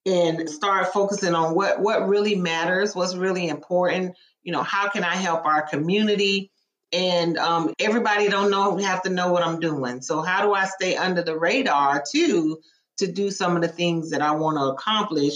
and 0.07 0.49
start 0.49 0.93
focusing 0.93 1.35
on 1.35 1.55
what 1.55 1.81
what 1.81 2.09
really 2.09 2.35
matters, 2.35 2.95
what's 2.95 3.17
really 3.17 3.49
important. 3.49 4.17
You 4.43 4.53
know, 4.53 4.63
how 4.63 4.89
can 4.89 5.05
I 5.05 5.17
help 5.17 5.45
our 5.45 5.63
community? 5.63 6.51
And 6.93 7.39
um, 7.39 7.75
everybody 7.81 8.29
don't 8.29 8.51
know 8.51 8.77
have 8.77 9.03
to 9.03 9.11
know 9.11 9.33
what 9.33 9.43
I'm 9.43 9.59
doing. 9.59 10.03
So 10.03 10.23
how 10.23 10.47
do 10.47 10.53
I 10.53 10.67
stay 10.67 10.97
under 10.97 11.23
the 11.23 11.37
radar 11.37 12.05
too 12.09 12.61
to 12.99 13.11
do 13.11 13.31
some 13.31 13.57
of 13.57 13.63
the 13.63 13.69
things 13.69 14.11
that 14.11 14.23
I 14.23 14.33
want 14.33 14.59
to 14.59 14.65
accomplish? 14.65 15.35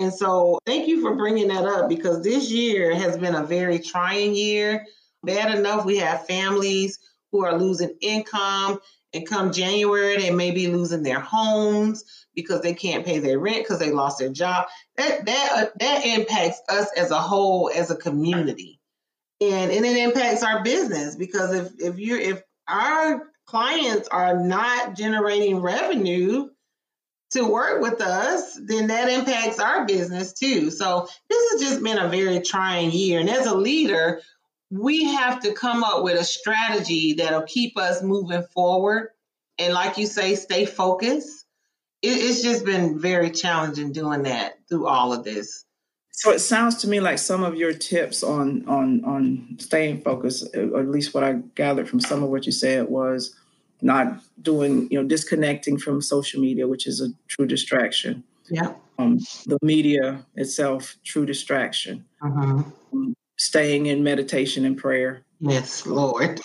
And 0.00 0.12
so 0.12 0.58
thank 0.66 0.88
you 0.88 1.00
for 1.00 1.14
bringing 1.14 1.48
that 1.48 1.64
up 1.64 1.88
because 1.88 2.22
this 2.22 2.50
year 2.50 2.94
has 2.94 3.16
been 3.16 3.34
a 3.34 3.44
very 3.44 3.78
trying 3.78 4.34
year. 4.34 4.84
Bad 5.22 5.56
enough 5.56 5.84
we 5.84 5.98
have 5.98 6.26
families 6.26 6.98
who 7.30 7.44
are 7.44 7.58
losing 7.58 7.96
income 8.00 8.80
and 9.14 9.26
come 9.26 9.52
January, 9.52 10.16
they 10.16 10.30
may 10.30 10.50
be 10.50 10.66
losing 10.66 11.02
their 11.04 11.20
homes 11.20 12.04
because 12.34 12.60
they 12.62 12.74
can't 12.74 13.06
pay 13.06 13.20
their 13.20 13.38
rent 13.38 13.58
because 13.58 13.78
they 13.78 13.92
lost 13.92 14.18
their 14.18 14.28
job. 14.28 14.66
That 14.96 15.24
that 15.24 15.52
uh, 15.54 15.70
that 15.78 16.04
impacts 16.04 16.60
us 16.68 16.88
as 16.96 17.12
a 17.12 17.20
whole, 17.20 17.70
as 17.74 17.90
a 17.90 17.96
community, 17.96 18.80
and 19.40 19.70
and 19.70 19.86
it 19.86 19.96
impacts 19.96 20.42
our 20.42 20.64
business 20.64 21.14
because 21.14 21.54
if 21.54 21.72
if 21.78 21.98
you 21.98 22.16
if 22.16 22.42
our 22.66 23.22
clients 23.46 24.08
are 24.08 24.42
not 24.42 24.96
generating 24.96 25.58
revenue 25.58 26.48
to 27.34 27.44
work 27.44 27.82
with 27.82 28.00
us, 28.00 28.58
then 28.64 28.86
that 28.88 29.08
impacts 29.08 29.60
our 29.60 29.84
business 29.84 30.32
too. 30.32 30.70
So 30.70 31.08
this 31.28 31.52
has 31.52 31.60
just 31.60 31.82
been 31.82 31.98
a 31.98 32.08
very 32.08 32.40
trying 32.40 32.90
year, 32.90 33.20
and 33.20 33.28
as 33.28 33.46
a 33.46 33.54
leader, 33.54 34.20
we 34.70 35.04
have 35.04 35.40
to 35.40 35.52
come 35.52 35.84
up 35.84 36.02
with 36.02 36.18
a 36.18 36.24
strategy 36.24 37.14
that'll 37.14 37.42
keep 37.42 37.76
us 37.76 38.02
moving 38.02 38.42
forward. 38.54 39.10
And 39.58 39.72
like 39.72 39.98
you 39.98 40.06
say, 40.06 40.34
stay 40.34 40.64
focused. 40.64 41.46
It, 42.02 42.08
it's 42.08 42.42
just 42.42 42.64
been 42.64 42.98
very 42.98 43.30
challenging 43.30 43.92
doing 43.92 44.24
that 44.24 44.58
through 44.68 44.88
all 44.88 45.12
of 45.12 45.22
this. 45.22 45.64
So 46.10 46.30
it 46.30 46.38
sounds 46.38 46.76
to 46.76 46.88
me 46.88 47.00
like 47.00 47.18
some 47.18 47.42
of 47.42 47.56
your 47.56 47.72
tips 47.72 48.22
on 48.22 48.66
on 48.68 49.04
on 49.04 49.56
staying 49.58 50.02
focused, 50.02 50.54
at 50.54 50.88
least 50.88 51.12
what 51.12 51.24
I 51.24 51.34
gathered 51.54 51.88
from 51.88 52.00
some 52.00 52.22
of 52.22 52.30
what 52.30 52.46
you 52.46 52.52
said 52.52 52.88
was 52.88 53.34
not 53.84 54.18
doing, 54.40 54.88
you 54.90 55.00
know, 55.00 55.06
disconnecting 55.06 55.78
from 55.78 56.00
social 56.00 56.40
media, 56.40 56.66
which 56.66 56.86
is 56.86 57.00
a 57.00 57.08
true 57.28 57.46
distraction. 57.46 58.24
Yeah. 58.50 58.72
Um, 58.98 59.18
the 59.46 59.58
media 59.62 60.24
itself, 60.36 60.96
true 61.04 61.26
distraction. 61.26 62.04
Uh-huh. 62.22 62.62
Um, 62.92 63.14
staying 63.36 63.86
in 63.86 64.02
meditation 64.02 64.64
and 64.64 64.76
prayer. 64.76 65.22
Yes, 65.40 65.86
Lord. 65.86 66.40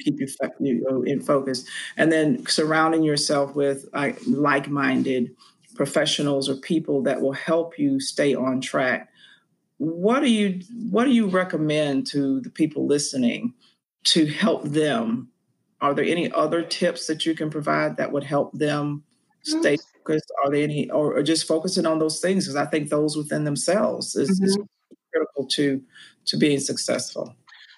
Keep 0.00 0.20
you, 0.20 0.28
you 0.60 1.02
in 1.02 1.20
focus. 1.20 1.64
And 1.96 2.10
then 2.10 2.44
surrounding 2.46 3.04
yourself 3.04 3.54
with 3.54 3.86
like 3.92 4.66
minded 4.68 5.34
professionals 5.76 6.48
or 6.48 6.56
people 6.56 7.02
that 7.02 7.20
will 7.20 7.32
help 7.32 7.78
you 7.78 8.00
stay 8.00 8.34
on 8.34 8.60
track. 8.60 9.08
What 9.78 10.20
do 10.20 10.30
you 10.30 10.60
what 10.90 11.04
do 11.04 11.10
you 11.10 11.28
recommend 11.28 12.06
to 12.08 12.40
the 12.40 12.50
people 12.50 12.86
listening 12.86 13.54
to 14.04 14.26
help 14.26 14.64
them? 14.64 15.28
Are 15.84 15.92
there 15.92 16.04
any 16.06 16.32
other 16.32 16.62
tips 16.62 17.06
that 17.08 17.26
you 17.26 17.34
can 17.34 17.50
provide 17.50 17.98
that 17.98 18.10
would 18.10 18.24
help 18.24 18.52
them 18.54 19.04
stay 19.42 19.76
focused? 19.76 20.32
Are 20.42 20.50
there 20.50 20.62
any 20.62 20.90
or, 20.90 21.18
or 21.18 21.22
just 21.22 21.46
focusing 21.46 21.84
on 21.84 21.98
those 21.98 22.20
things? 22.20 22.46
Because 22.46 22.56
I 22.56 22.64
think 22.64 22.88
those 22.88 23.18
within 23.18 23.44
themselves 23.44 24.16
is, 24.16 24.30
mm-hmm. 24.30 24.46
is 24.46 24.58
critical 25.12 25.46
to 25.46 25.82
to 26.24 26.36
being 26.38 26.58
successful? 26.58 27.36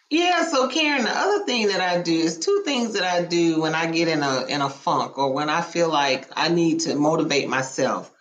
Yeah, 0.09 0.45
so 0.45 0.69
Karen, 0.69 1.03
the 1.03 1.11
other 1.11 1.45
thing 1.47 1.67
that 1.67 1.81
I 1.81 2.01
do 2.01 2.13
is 2.13 2.39
two 2.39 2.63
things 2.65 2.93
that 2.93 3.03
I 3.03 3.25
do 3.25 3.61
when 3.61 3.75
I 3.75 3.91
get 3.91 4.07
in 4.07 4.23
a 4.23 4.45
in 4.47 4.63
a 4.63 4.71
funk 4.71 5.19
or 5.19 5.33
when 5.33 5.51
I 5.51 5.61
feel 5.61 5.91
like 5.91 6.29
I 6.37 6.49
need 6.49 6.79
to 6.83 6.95
motivate 6.95 7.49
myself. 7.49 8.13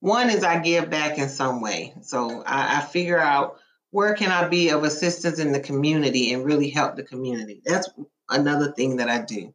One 0.00 0.30
is 0.30 0.42
I 0.42 0.58
give 0.60 0.88
back 0.88 1.18
in 1.18 1.28
some 1.28 1.60
way. 1.60 1.92
So 2.00 2.42
I, 2.46 2.78
I 2.78 2.80
figure 2.80 3.20
out 3.20 3.58
where 3.90 4.14
can 4.14 4.30
I 4.30 4.48
be 4.48 4.70
of 4.70 4.84
assistance 4.84 5.38
in 5.38 5.52
the 5.52 5.60
community 5.60 6.32
and 6.32 6.46
really 6.46 6.70
help 6.70 6.96
the 6.96 7.04
community. 7.04 7.60
That's 7.62 7.90
another 8.28 8.72
thing 8.72 8.96
that 8.96 9.08
I 9.08 9.22
do. 9.22 9.52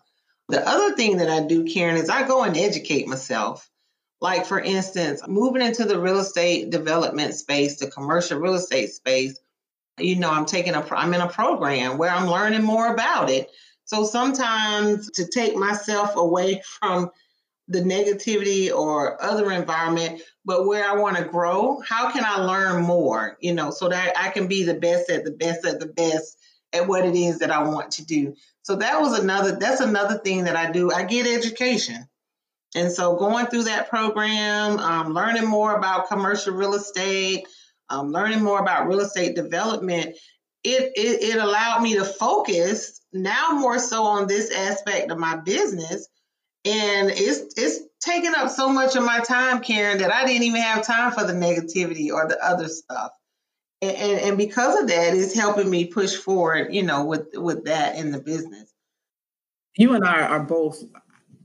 The 0.49 0.67
other 0.67 0.95
thing 0.95 1.17
that 1.17 1.29
I 1.29 1.45
do, 1.45 1.65
Karen, 1.65 1.97
is 1.97 2.09
I 2.09 2.27
go 2.27 2.43
and 2.43 2.57
educate 2.57 3.07
myself. 3.07 3.69
Like 4.21 4.45
for 4.45 4.59
instance, 4.59 5.21
moving 5.27 5.61
into 5.61 5.85
the 5.85 5.99
real 5.99 6.19
estate 6.19 6.71
development 6.71 7.35
space, 7.35 7.77
the 7.77 7.89
commercial 7.89 8.39
real 8.39 8.55
estate 8.55 8.91
space 8.91 9.39
you 9.99 10.15
know 10.15 10.31
i'm 10.31 10.45
taking 10.45 10.75
a 10.75 10.85
i'm 10.95 11.13
in 11.13 11.21
a 11.21 11.29
program 11.29 11.97
where 11.97 12.09
i'm 12.09 12.27
learning 12.27 12.63
more 12.63 12.93
about 12.93 13.29
it 13.29 13.49
so 13.85 14.03
sometimes 14.03 15.09
to 15.11 15.25
take 15.27 15.55
myself 15.55 16.15
away 16.15 16.61
from 16.79 17.09
the 17.67 17.81
negativity 17.81 18.71
or 18.71 19.21
other 19.23 19.51
environment 19.51 20.21
but 20.45 20.65
where 20.65 20.89
i 20.89 20.95
want 20.95 21.17
to 21.17 21.23
grow 21.23 21.79
how 21.88 22.11
can 22.11 22.23
i 22.25 22.38
learn 22.38 22.81
more 22.81 23.38
you 23.41 23.53
know 23.53 23.69
so 23.69 23.89
that 23.89 24.13
i 24.17 24.29
can 24.29 24.47
be 24.47 24.63
the 24.63 24.73
best 24.73 25.09
at 25.09 25.23
the 25.23 25.31
best 25.31 25.65
at 25.65 25.79
the 25.79 25.88
best 25.88 26.38
at 26.73 26.88
what 26.88 27.05
it 27.05 27.15
is 27.15 27.39
that 27.39 27.51
i 27.51 27.61
want 27.61 27.91
to 27.91 28.05
do 28.05 28.33
so 28.69 28.77
that 28.77 29.01
was 29.01 29.17
another 29.19 29.53
that's 29.53 29.81
another 29.81 30.17
thing 30.19 30.45
that 30.45 30.55
i 30.55 30.71
do 30.71 30.91
i 30.91 31.03
get 31.03 31.27
education 31.27 32.07
and 32.75 32.91
so 32.91 33.15
going 33.15 33.47
through 33.47 33.63
that 33.63 33.89
program 33.89 34.77
um, 34.79 35.13
learning 35.13 35.45
more 35.45 35.75
about 35.75 36.07
commercial 36.07 36.53
real 36.53 36.75
estate 36.75 37.45
um, 37.89 38.11
learning 38.11 38.43
more 38.43 38.59
about 38.59 38.88
real 38.88 38.99
estate 38.99 39.35
development, 39.35 40.15
it, 40.63 40.91
it, 40.95 41.23
it 41.23 41.38
allowed 41.38 41.81
me 41.81 41.95
to 41.95 42.05
focus 42.05 43.01
now 43.11 43.51
more 43.53 43.79
so 43.79 44.03
on 44.03 44.27
this 44.27 44.51
aspect 44.51 45.11
of 45.11 45.17
my 45.17 45.38
business. 45.38 46.07
And 46.65 47.09
it's 47.09 47.53
it's 47.55 47.79
taking 48.01 48.35
up 48.35 48.49
so 48.49 48.69
much 48.69 48.95
of 48.95 49.03
my 49.03 49.19
time, 49.19 49.61
Karen, 49.61 49.99
that 49.99 50.13
I 50.13 50.25
didn't 50.25 50.43
even 50.43 50.61
have 50.61 50.85
time 50.85 51.11
for 51.13 51.23
the 51.23 51.33
negativity 51.33 52.11
or 52.11 52.27
the 52.27 52.38
other 52.45 52.67
stuff. 52.67 53.11
And, 53.81 53.95
and, 53.95 54.19
and 54.19 54.38
because 54.38 54.79
of 54.81 54.88
that, 54.89 55.13
it's 55.15 55.33
helping 55.33 55.69
me 55.69 55.86
push 55.86 56.15
forward, 56.15 56.74
you 56.74 56.83
know, 56.83 57.05
with 57.05 57.29
with 57.36 57.65
that 57.65 57.95
in 57.95 58.12
the 58.12 58.19
business. 58.19 58.74
you 59.77 59.93
and 59.93 60.05
I 60.05 60.21
are 60.24 60.43
both, 60.43 60.83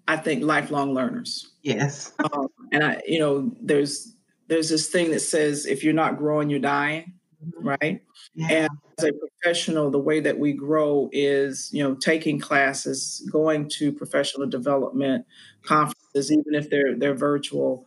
I 0.08 0.16
think, 0.16 0.42
lifelong 0.42 0.94
learners. 0.94 1.52
Yes. 1.62 2.12
um, 2.32 2.48
and 2.72 2.84
I, 2.84 3.02
you 3.06 3.20
know, 3.20 3.52
there's 3.60 4.14
there's 4.48 4.68
this 4.68 4.88
thing 4.88 5.10
that 5.12 5.20
says 5.20 5.66
if 5.66 5.84
you're 5.84 5.94
not 5.94 6.18
growing, 6.18 6.50
you're 6.50 6.58
dying, 6.60 7.14
mm-hmm. 7.44 7.68
right? 7.68 8.02
Yeah. 8.34 8.48
And 8.50 8.68
as 8.98 9.04
a 9.04 9.12
professional, 9.12 9.90
the 9.90 9.98
way 9.98 10.20
that 10.20 10.38
we 10.38 10.52
grow 10.52 11.08
is, 11.12 11.70
you 11.72 11.82
know, 11.82 11.94
taking 11.94 12.40
classes, 12.40 13.26
going 13.30 13.68
to 13.78 13.92
professional 13.92 14.48
development 14.48 15.26
conferences, 15.64 16.32
even 16.32 16.54
if 16.54 16.68
they're 16.70 16.96
they're 16.96 17.14
virtual, 17.14 17.86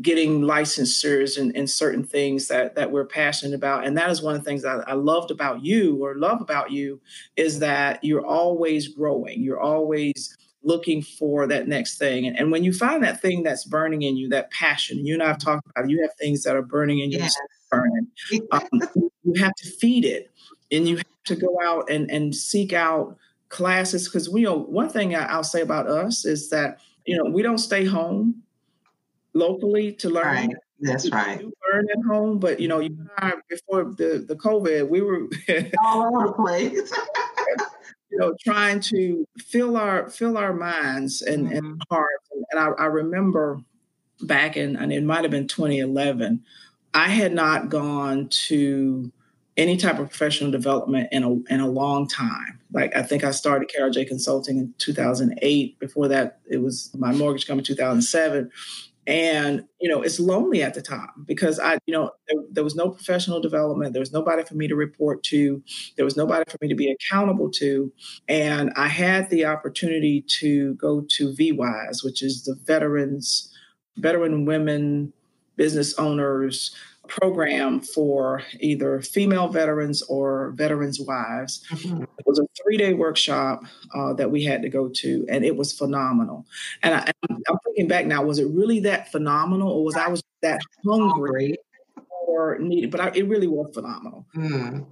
getting 0.00 0.42
licensures 0.42 1.38
and, 1.38 1.54
in 1.56 1.66
certain 1.66 2.04
things 2.04 2.48
that 2.48 2.74
that 2.76 2.90
we're 2.90 3.06
passionate 3.06 3.54
about. 3.54 3.86
And 3.86 3.96
that 3.98 4.10
is 4.10 4.22
one 4.22 4.36
of 4.36 4.44
the 4.44 4.48
things 4.48 4.64
I, 4.64 4.76
I 4.86 4.92
loved 4.92 5.30
about 5.30 5.64
you 5.64 6.02
or 6.02 6.14
love 6.14 6.40
about 6.40 6.70
you 6.70 7.00
is 7.36 7.58
that 7.60 8.02
you're 8.04 8.24
always 8.24 8.88
growing. 8.88 9.42
You're 9.42 9.60
always 9.60 10.36
looking 10.62 11.02
for 11.02 11.46
that 11.46 11.68
next 11.68 11.98
thing. 11.98 12.26
And, 12.26 12.38
and 12.38 12.52
when 12.52 12.64
you 12.64 12.72
find 12.72 13.02
that 13.02 13.20
thing 13.20 13.42
that's 13.42 13.64
burning 13.64 14.02
in 14.02 14.16
you, 14.16 14.28
that 14.28 14.50
passion, 14.50 15.04
you 15.04 15.14
and 15.14 15.22
I 15.22 15.28
have 15.28 15.38
talked 15.38 15.66
about, 15.70 15.88
you 15.88 16.02
have 16.02 16.14
things 16.14 16.42
that 16.44 16.56
are 16.56 16.62
burning 16.62 17.00
in 17.00 17.10
you, 17.10 17.18
yes. 17.18 17.36
burning. 17.70 18.08
Um, 18.52 18.68
you 19.24 19.34
have 19.40 19.54
to 19.54 19.70
feed 19.70 20.04
it, 20.04 20.30
and 20.70 20.88
you 20.88 20.96
have 20.96 21.06
to 21.26 21.36
go 21.36 21.58
out 21.62 21.90
and 21.90 22.10
and 22.10 22.34
seek 22.34 22.72
out 22.72 23.16
classes 23.48 24.08
because 24.08 24.28
we 24.28 24.42
know 24.42 24.56
one 24.56 24.88
thing 24.90 25.14
I, 25.16 25.36
will 25.36 25.42
say 25.42 25.62
about 25.62 25.88
us 25.88 26.24
is 26.24 26.50
that 26.50 26.78
you 27.04 27.16
know 27.16 27.30
we 27.30 27.42
don't 27.42 27.58
stay 27.58 27.84
home 27.84 28.42
locally 29.38 29.92
to 29.94 30.10
learn. 30.10 30.24
Right. 30.24 30.56
That's 30.80 31.10
right. 31.10 31.40
learn 31.40 31.86
at 31.90 32.04
home, 32.06 32.38
but 32.38 32.60
you 32.60 32.68
know, 32.68 32.78
you 32.78 32.96
and 32.98 33.10
I, 33.18 33.32
before 33.48 33.84
the 33.84 34.24
the 34.26 34.36
COVID, 34.36 34.88
we 34.88 35.00
were 35.00 35.28
all 35.84 36.06
over 36.06 36.28
the 36.28 36.32
place. 36.34 36.92
you 38.10 38.18
know, 38.18 38.34
trying 38.42 38.80
to 38.80 39.26
fill 39.38 39.76
our 39.76 40.08
fill 40.08 40.38
our 40.38 40.52
minds 40.52 41.22
and, 41.22 41.46
mm-hmm. 41.46 41.56
and 41.56 41.82
hearts. 41.90 42.28
And 42.50 42.60
I, 42.60 42.68
I 42.82 42.86
remember 42.86 43.60
back 44.22 44.56
in, 44.56 44.76
and 44.76 44.92
it 44.92 45.02
might 45.02 45.24
have 45.24 45.30
been 45.30 45.48
2011, 45.48 46.42
I 46.94 47.08
had 47.08 47.32
not 47.32 47.68
gone 47.68 48.28
to 48.46 49.12
any 49.56 49.76
type 49.76 49.98
of 49.98 50.08
professional 50.08 50.52
development 50.52 51.08
in 51.10 51.24
a 51.24 51.32
in 51.52 51.60
a 51.60 51.68
long 51.68 52.06
time. 52.06 52.60
Like 52.72 52.96
I 52.96 53.02
think 53.02 53.24
I 53.24 53.32
started 53.32 53.70
KRJ 53.76 54.06
Consulting 54.06 54.58
in 54.58 54.74
2008. 54.78 55.78
Before 55.78 56.08
that, 56.08 56.38
it 56.48 56.58
was 56.58 56.94
my 56.96 57.12
mortgage 57.12 57.46
company 57.46 57.66
2007 57.66 58.50
and 59.08 59.64
you 59.80 59.88
know 59.88 60.02
it's 60.02 60.20
lonely 60.20 60.62
at 60.62 60.74
the 60.74 60.82
time 60.82 61.24
because 61.26 61.58
i 61.58 61.78
you 61.86 61.94
know 61.94 62.10
there, 62.28 62.42
there, 62.52 62.64
was 62.64 62.76
no 62.76 62.90
professional 62.90 63.40
development. 63.40 63.94
There 63.94 64.00
was 64.00 64.12
nobody 64.12 64.44
for 64.44 64.54
me 64.54 64.68
to 64.68 64.76
report 64.76 65.22
to. 65.24 65.62
There 65.96 66.04
was 66.04 66.16
nobody 66.16 66.44
for 66.48 66.58
me 66.60 66.68
to 66.68 66.74
be 66.74 66.90
accountable 66.92 67.50
to. 67.52 67.90
And 68.28 68.70
i 68.76 68.86
had 68.86 69.30
the 69.30 69.46
opportunity 69.46 70.24
to 70.40 70.74
go 70.74 71.06
to 71.08 71.32
VWise 71.32 72.04
which 72.04 72.22
is 72.22 72.44
the 72.44 72.54
veterans 72.54 73.52
veteran 73.96 74.44
women 74.44 75.12
business 75.56 75.94
owners 75.94 76.74
program 77.08 77.80
for 77.80 78.42
either 78.60 79.00
female 79.00 79.48
veterans 79.48 80.02
or 80.02 80.52
veterans' 80.56 81.00
wives. 81.00 81.64
Mm-hmm. 81.70 82.02
It 82.02 82.26
was 82.26 82.38
a 82.38 82.46
three 82.62 82.76
day 82.76 82.92
workshop 82.94 83.64
uh, 83.94 84.12
that 84.14 84.30
we 84.30 84.44
had 84.44 84.62
to 84.62 84.68
go 84.68 84.88
to, 84.88 85.26
and 85.28 85.44
it 85.44 85.56
was 85.56 85.72
phenomenal. 85.72 86.46
And 86.82 86.94
I, 86.94 87.10
am 87.30 87.58
thinking 87.64 87.88
back 87.88 88.06
now, 88.06 88.22
was 88.22 88.38
it 88.38 88.48
really 88.48 88.80
that 88.80 89.10
phenomenal, 89.10 89.70
or 89.70 89.84
was 89.84 89.96
I 89.96 90.08
was 90.08 90.22
that 90.42 90.60
hungry 90.86 91.56
or 92.26 92.58
needed? 92.58 92.90
But 92.90 93.00
I, 93.00 93.12
it 93.14 93.28
really 93.28 93.48
was 93.48 93.74
phenomenal. 93.74 94.26
Mm. 94.36 94.86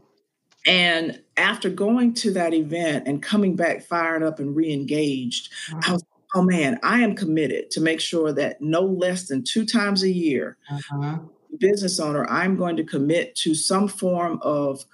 And 0.66 1.22
after 1.36 1.70
going 1.70 2.14
to 2.14 2.32
that 2.32 2.52
event 2.52 3.06
and 3.06 3.22
coming 3.22 3.54
back 3.54 3.82
fired 3.82 4.24
up 4.24 4.40
and 4.40 4.56
re-engaged, 4.56 5.52
mm-hmm. 5.70 5.90
I 5.90 5.92
was 5.92 6.04
oh 6.34 6.42
man, 6.42 6.78
I 6.82 7.02
am 7.02 7.14
committed 7.14 7.70
to 7.70 7.80
make 7.80 8.00
sure 8.00 8.32
that 8.32 8.60
no 8.60 8.80
less 8.80 9.28
than 9.28 9.44
two 9.44 9.64
times 9.64 10.02
a 10.02 10.10
year, 10.10 10.56
uh-huh 10.68 11.18
business 11.58 12.00
owner, 12.00 12.26
I'm 12.28 12.56
going 12.56 12.76
to 12.76 12.84
commit 12.84 13.34
to 13.36 13.54
some 13.54 13.88
form 13.88 14.38
of 14.42 14.84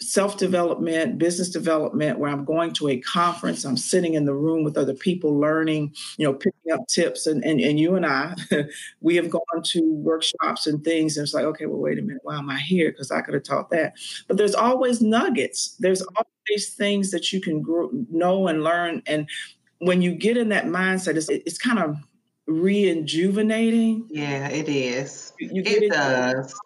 self 0.00 0.38
development, 0.38 1.18
business 1.18 1.50
development, 1.50 2.18
where 2.18 2.30
I'm 2.30 2.44
going 2.44 2.72
to 2.74 2.88
a 2.88 2.98
conference, 3.00 3.64
I'm 3.64 3.76
sitting 3.76 4.14
in 4.14 4.24
the 4.24 4.34
room 4.34 4.64
with 4.64 4.78
other 4.78 4.94
people, 4.94 5.38
learning, 5.38 5.94
you 6.16 6.26
know, 6.26 6.32
picking 6.32 6.72
up 6.72 6.86
tips. 6.88 7.26
And 7.26 7.44
and, 7.44 7.60
and 7.60 7.78
you 7.78 7.94
and 7.96 8.06
I, 8.06 8.34
we 9.00 9.16
have 9.16 9.30
gone 9.30 9.62
to 9.64 9.92
workshops 9.94 10.66
and 10.66 10.82
things, 10.82 11.16
and 11.16 11.24
it's 11.24 11.34
like, 11.34 11.44
okay, 11.44 11.66
well, 11.66 11.78
wait 11.78 11.98
a 11.98 12.02
minute, 12.02 12.22
why 12.24 12.38
am 12.38 12.50
I 12.50 12.58
here? 12.58 12.90
Because 12.90 13.10
I 13.10 13.20
could 13.20 13.34
have 13.34 13.42
taught 13.42 13.70
that. 13.70 13.94
But 14.26 14.36
there's 14.36 14.54
always 14.54 15.00
nuggets. 15.00 15.76
There's 15.78 16.02
always 16.02 16.74
things 16.74 17.10
that 17.10 17.32
you 17.32 17.40
can 17.40 17.60
grow, 17.60 17.90
know 18.10 18.48
and 18.48 18.64
learn. 18.64 19.02
And 19.06 19.28
when 19.78 20.02
you 20.02 20.14
get 20.14 20.36
in 20.36 20.48
that 20.50 20.66
mindset, 20.66 21.16
it's 21.16 21.28
it's 21.28 21.58
kind 21.58 21.78
of 21.78 21.96
rejuvenating. 22.50 24.06
Yeah, 24.10 24.48
it 24.48 24.68
is. 24.68 25.32
You 25.38 25.62
get 25.62 25.82
it, 25.82 25.84
it 25.84 25.92
does. 25.92 26.58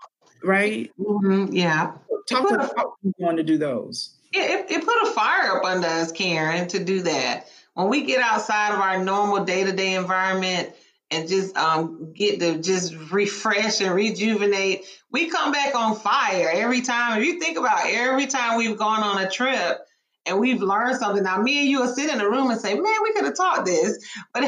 Right? 0.43 0.91
Mm-hmm, 0.99 1.53
yeah. 1.55 1.93
Talk 2.29 2.51
about 2.51 2.95
you 3.03 3.15
want 3.19 3.37
to 3.37 3.43
do 3.43 3.59
those. 3.59 4.15
Yeah, 4.33 4.59
it, 4.59 4.71
it 4.71 4.85
put 4.85 5.03
a 5.03 5.11
fire 5.13 5.59
up 5.59 5.65
under 5.65 5.87
us, 5.87 6.11
Karen, 6.11 6.67
to 6.69 6.83
do 6.83 7.03
that. 7.03 7.47
When 7.75 7.89
we 7.89 8.05
get 8.05 8.21
outside 8.21 8.73
of 8.73 8.81
our 8.81 9.03
normal 9.03 9.45
day 9.45 9.65
to 9.65 9.73
day 9.73 9.95
environment 9.95 10.71
and 11.11 11.29
just 11.29 11.57
um, 11.57 12.13
get 12.15 12.41
to 12.41 12.59
just 12.59 12.95
refresh 13.13 13.81
and 13.81 13.95
rejuvenate, 13.95 14.87
we 15.13 15.29
come 15.29 15.53
back 15.53 15.75
on 15.75 15.97
fire 15.97 16.51
every 16.53 16.81
time. 16.81 17.21
If 17.21 17.27
you 17.27 17.41
think 17.41 17.59
about 17.59 17.87
every 17.87 18.27
time 18.27 18.59
we've 18.59 18.79
gone 18.79 19.03
on 19.03 19.23
a 19.23 19.31
trip, 19.31 19.87
and 20.27 20.39
we've 20.39 20.63
learned 20.63 20.97
something. 20.99 21.23
Now, 21.23 21.41
me 21.41 21.61
and 21.61 21.69
you 21.69 21.81
will 21.81 21.95
sit 21.95 22.13
in 22.13 22.21
a 22.21 22.29
room 22.29 22.51
and 22.51 22.61
say, 22.61 22.75
man, 22.75 22.95
we 23.03 23.13
could 23.13 23.25
have 23.25 23.37
taught 23.37 23.65
this. 23.65 23.99
But 24.33 24.45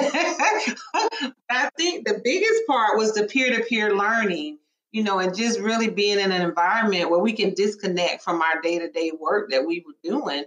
I 1.51 1.71
think 1.77 2.07
the 2.07 2.21
biggest 2.25 2.67
part 2.67 2.97
was 2.97 3.15
the 3.15 3.25
peer 3.25 3.57
to 3.57 3.65
peer 3.65 3.95
learning, 3.95 4.59
you 4.91 5.05
know, 5.05 5.19
and 5.19 5.35
just 5.35 5.61
really 5.61 5.91
being 5.91 6.19
in 6.19 6.33
an 6.33 6.43
environment 6.43 7.11
where 7.11 7.21
we 7.21 7.33
can 7.33 7.55
disconnect 7.55 8.23
from 8.23 8.43
our 8.43 8.61
day 8.61 8.79
to 8.79 8.91
day 8.91 9.13
work 9.19 9.51
that 9.51 9.67
we 9.67 9.85
were 9.87 9.95
doing 10.03 10.45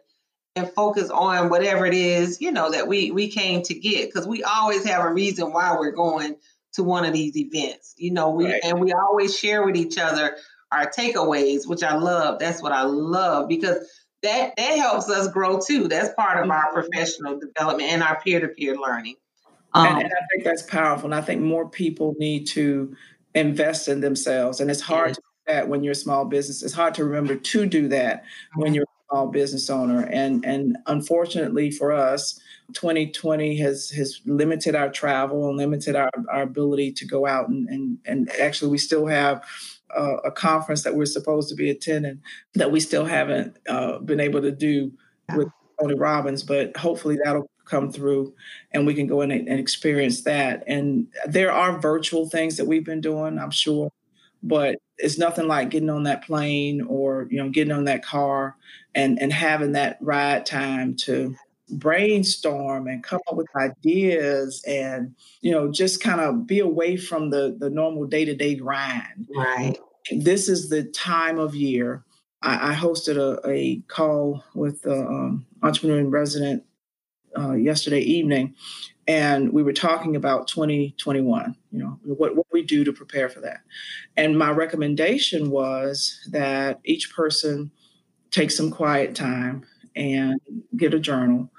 and 0.55 0.69
focus 0.71 1.09
on 1.09 1.49
whatever 1.49 1.85
it 1.85 1.93
is, 1.93 2.41
you 2.41 2.51
know, 2.51 2.71
that 2.71 2.87
we, 2.87 3.11
we 3.11 3.29
came 3.29 3.61
to 3.63 3.73
get. 3.73 4.09
Because 4.09 4.27
we 4.27 4.43
always 4.43 4.83
have 4.85 5.05
a 5.05 5.13
reason 5.13 5.53
why 5.53 5.75
we're 5.79 5.91
going 5.91 6.35
to 6.73 6.83
one 6.83 7.05
of 7.05 7.13
these 7.13 7.37
events, 7.37 7.95
you 7.97 8.11
know, 8.11 8.29
we 8.29 8.45
right. 8.45 8.61
and 8.63 8.79
we 8.79 8.93
always 8.93 9.37
share 9.37 9.65
with 9.65 9.75
each 9.75 9.97
other 9.97 10.35
our 10.71 10.89
takeaways, 10.89 11.67
which 11.67 11.83
I 11.83 11.95
love. 11.95 12.39
That's 12.39 12.61
what 12.61 12.71
I 12.71 12.83
love 12.83 13.47
because 13.47 13.77
that 14.23 14.53
that 14.57 14.77
helps 14.77 15.09
us 15.09 15.27
grow 15.31 15.59
too. 15.59 15.87
That's 15.87 16.13
part 16.13 16.43
of 16.43 16.49
our 16.49 16.65
mm-hmm. 16.65 16.73
professional 16.73 17.39
development 17.39 17.89
and 17.89 18.03
our 18.03 18.19
peer 18.21 18.39
to 18.39 18.47
peer 18.49 18.75
learning. 18.75 19.15
Um, 19.73 19.85
and, 19.85 20.03
and, 20.03 20.11
I 20.11 20.25
think 20.31 20.43
that's 20.43 20.63
powerful. 20.63 21.05
And 21.05 21.15
I 21.15 21.21
think 21.21 21.41
more 21.41 21.69
people 21.69 22.15
need 22.17 22.47
to 22.47 22.95
invest 23.35 23.87
in 23.87 24.01
themselves. 24.01 24.59
And 24.59 24.71
it's 24.71 24.81
hard 24.81 25.13
to 25.13 25.21
do 25.21 25.53
that 25.53 25.69
when 25.69 25.83
you're 25.83 25.91
a 25.91 25.95
small 25.95 26.25
business. 26.25 26.63
It's 26.63 26.73
hard 26.73 26.95
to 26.95 27.03
remember 27.03 27.35
to 27.35 27.65
do 27.67 27.87
that 27.89 28.23
when 28.55 28.73
you're 28.73 28.85
a 28.85 29.13
small 29.13 29.27
business 29.27 29.69
owner. 29.69 30.05
And 30.11 30.43
and 30.43 30.77
unfortunately 30.87 31.69
for 31.69 31.91
us, 31.91 32.39
2020 32.73 33.57
has 33.57 33.91
has 33.91 34.21
limited 34.25 34.75
our 34.75 34.89
travel 34.89 35.47
and 35.49 35.57
limited 35.57 35.95
our, 35.95 36.11
our 36.31 36.41
ability 36.41 36.91
to 36.93 37.05
go 37.05 37.27
out 37.27 37.49
and, 37.49 37.67
and 37.69 37.97
and 38.05 38.29
actually 38.39 38.71
we 38.71 38.77
still 38.77 39.05
have 39.05 39.43
uh, 39.95 40.17
a 40.17 40.31
conference 40.31 40.83
that 40.83 40.95
we're 40.95 41.05
supposed 41.05 41.49
to 41.49 41.55
be 41.55 41.69
attending 41.69 42.21
that 42.55 42.71
we 42.71 42.79
still 42.79 43.05
haven't 43.05 43.57
uh, 43.67 43.99
been 43.99 44.19
able 44.19 44.41
to 44.41 44.51
do 44.51 44.91
with 45.35 45.47
Tony 45.79 45.95
Robbins, 45.95 46.43
but 46.43 46.75
hopefully 46.77 47.17
that'll 47.23 47.49
come 47.65 47.91
through 47.91 48.33
and 48.71 48.85
we 48.85 48.93
can 48.93 49.07
go 49.07 49.21
in 49.21 49.31
and, 49.31 49.47
and 49.47 49.59
experience 49.59 50.23
that. 50.23 50.63
And 50.67 51.07
there 51.25 51.51
are 51.51 51.79
virtual 51.79 52.27
things 52.27 52.57
that 52.57 52.65
we've 52.65 52.85
been 52.85 53.01
doing, 53.01 53.37
I'm 53.37 53.51
sure, 53.51 53.91
but 54.41 54.77
it's 54.97 55.17
nothing 55.17 55.47
like 55.47 55.69
getting 55.69 55.89
on 55.89 56.03
that 56.03 56.23
plane 56.23 56.81
or 56.81 57.27
you 57.29 57.37
know 57.37 57.49
getting 57.49 57.71
on 57.71 57.85
that 57.85 58.03
car 58.03 58.55
and 58.95 59.19
and 59.21 59.31
having 59.31 59.73
that 59.73 59.97
ride 60.01 60.45
time 60.45 60.95
to 60.95 61.35
brainstorm 61.71 62.87
and 62.87 63.03
come 63.03 63.21
up 63.29 63.35
with 63.35 63.47
ideas 63.55 64.63
and 64.67 65.15
you 65.41 65.51
know 65.51 65.71
just 65.71 66.01
kind 66.01 66.21
of 66.21 66.45
be 66.47 66.59
away 66.59 66.97
from 66.97 67.29
the 67.29 67.55
the 67.59 67.69
normal 67.69 68.05
day-to-day 68.05 68.55
grind. 68.55 69.27
Right. 69.35 69.77
This 70.11 70.49
is 70.49 70.69
the 70.69 70.83
time 70.83 71.39
of 71.39 71.55
year. 71.55 72.03
I, 72.41 72.71
I 72.71 72.73
hosted 72.73 73.17
a, 73.17 73.47
a, 73.47 73.81
call 73.87 74.43
with 74.55 74.81
the 74.83 74.97
um, 74.97 75.45
entrepreneur 75.61 75.99
in 75.99 76.09
resident 76.09 76.63
uh, 77.37 77.51
yesterday 77.51 77.99
evening 77.99 78.55
and 79.07 79.51
we 79.51 79.61
were 79.61 79.73
talking 79.73 80.15
about 80.15 80.47
2021 80.47 81.55
you 81.71 81.79
know 81.79 81.99
what, 82.03 82.35
what 82.35 82.45
we 82.51 82.61
do 82.61 82.83
to 82.83 82.93
prepare 82.93 83.29
for 83.29 83.41
that. 83.41 83.61
And 84.17 84.37
my 84.37 84.51
recommendation 84.51 85.49
was 85.49 86.19
that 86.31 86.79
each 86.83 87.13
person 87.13 87.71
take 88.31 88.51
some 88.51 88.71
quiet 88.71 89.15
time 89.15 89.65
and 89.95 90.39
get 90.75 90.93
a 90.93 90.99
journal 90.99 91.49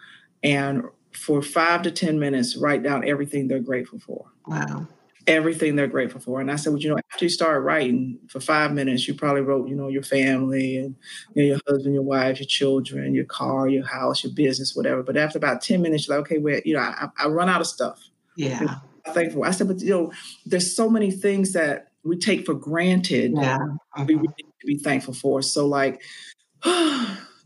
and 0.42 0.85
for 1.12 1.42
five 1.42 1.83
to 1.83 1.90
10 1.90 2.18
minutes, 2.18 2.57
write 2.57 2.83
down 2.83 3.07
everything 3.07 3.48
they're 3.48 3.61
grateful 3.61 3.98
for. 3.98 4.26
Wow. 4.46 4.88
everything 5.26 5.76
they're 5.76 5.87
grateful 5.87 6.20
for. 6.20 6.40
And 6.40 6.50
I 6.50 6.57
said, 6.57 6.72
well, 6.72 6.83
you 6.83 6.88
know, 6.88 6.98
after 7.12 7.24
you 7.24 7.29
start 7.29 7.62
writing 7.62 8.18
for 8.29 8.40
five 8.40 8.72
minutes, 8.72 9.07
you 9.07 9.14
probably 9.14 9.42
wrote, 9.42 9.68
you 9.68 9.76
know, 9.76 9.88
your 9.88 10.03
family 10.03 10.79
and 10.79 10.96
you 11.35 11.42
know, 11.42 11.48
your 11.48 11.61
husband, 11.68 11.94
your 11.94 12.03
wife, 12.03 12.40
your 12.40 12.46
children, 12.46 13.14
your 13.14 13.26
car, 13.26 13.68
your 13.68 13.87
house, 13.87 14.24
your 14.24 14.33
business, 14.33 14.74
whatever. 14.74 15.03
But 15.03 15.16
after 15.16 15.38
about 15.38 15.62
10 15.62 15.83
minutes, 15.83 16.09
you're 16.09 16.16
like, 16.16 16.26
okay, 16.26 16.38
well, 16.38 16.61
you 16.64 16.74
know, 16.74 16.81
I, 16.81 17.09
I 17.18 17.29
run 17.29 17.48
out 17.48 17.61
of 17.61 17.66
stuff. 17.66 18.00
Yeah. 18.35 18.79
I'm 19.07 19.14
thankful. 19.14 19.44
I 19.44 19.50
said, 19.50 19.68
but 19.68 19.81
you 19.81 19.90
know, 19.90 20.12
there's 20.46 20.74
so 20.74 20.88
many 20.88 21.11
things 21.11 21.53
that 21.53 21.92
we 22.03 22.16
take 22.16 22.46
for 22.46 22.55
granted. 22.55 23.33
Yeah. 23.37 23.59
We 23.59 23.66
mm-hmm. 23.68 24.07
really 24.07 24.20
need 24.20 24.55
to 24.61 24.66
be 24.66 24.79
thankful 24.79 25.14
for. 25.14 25.42
So 25.42 25.66
like 25.66 26.03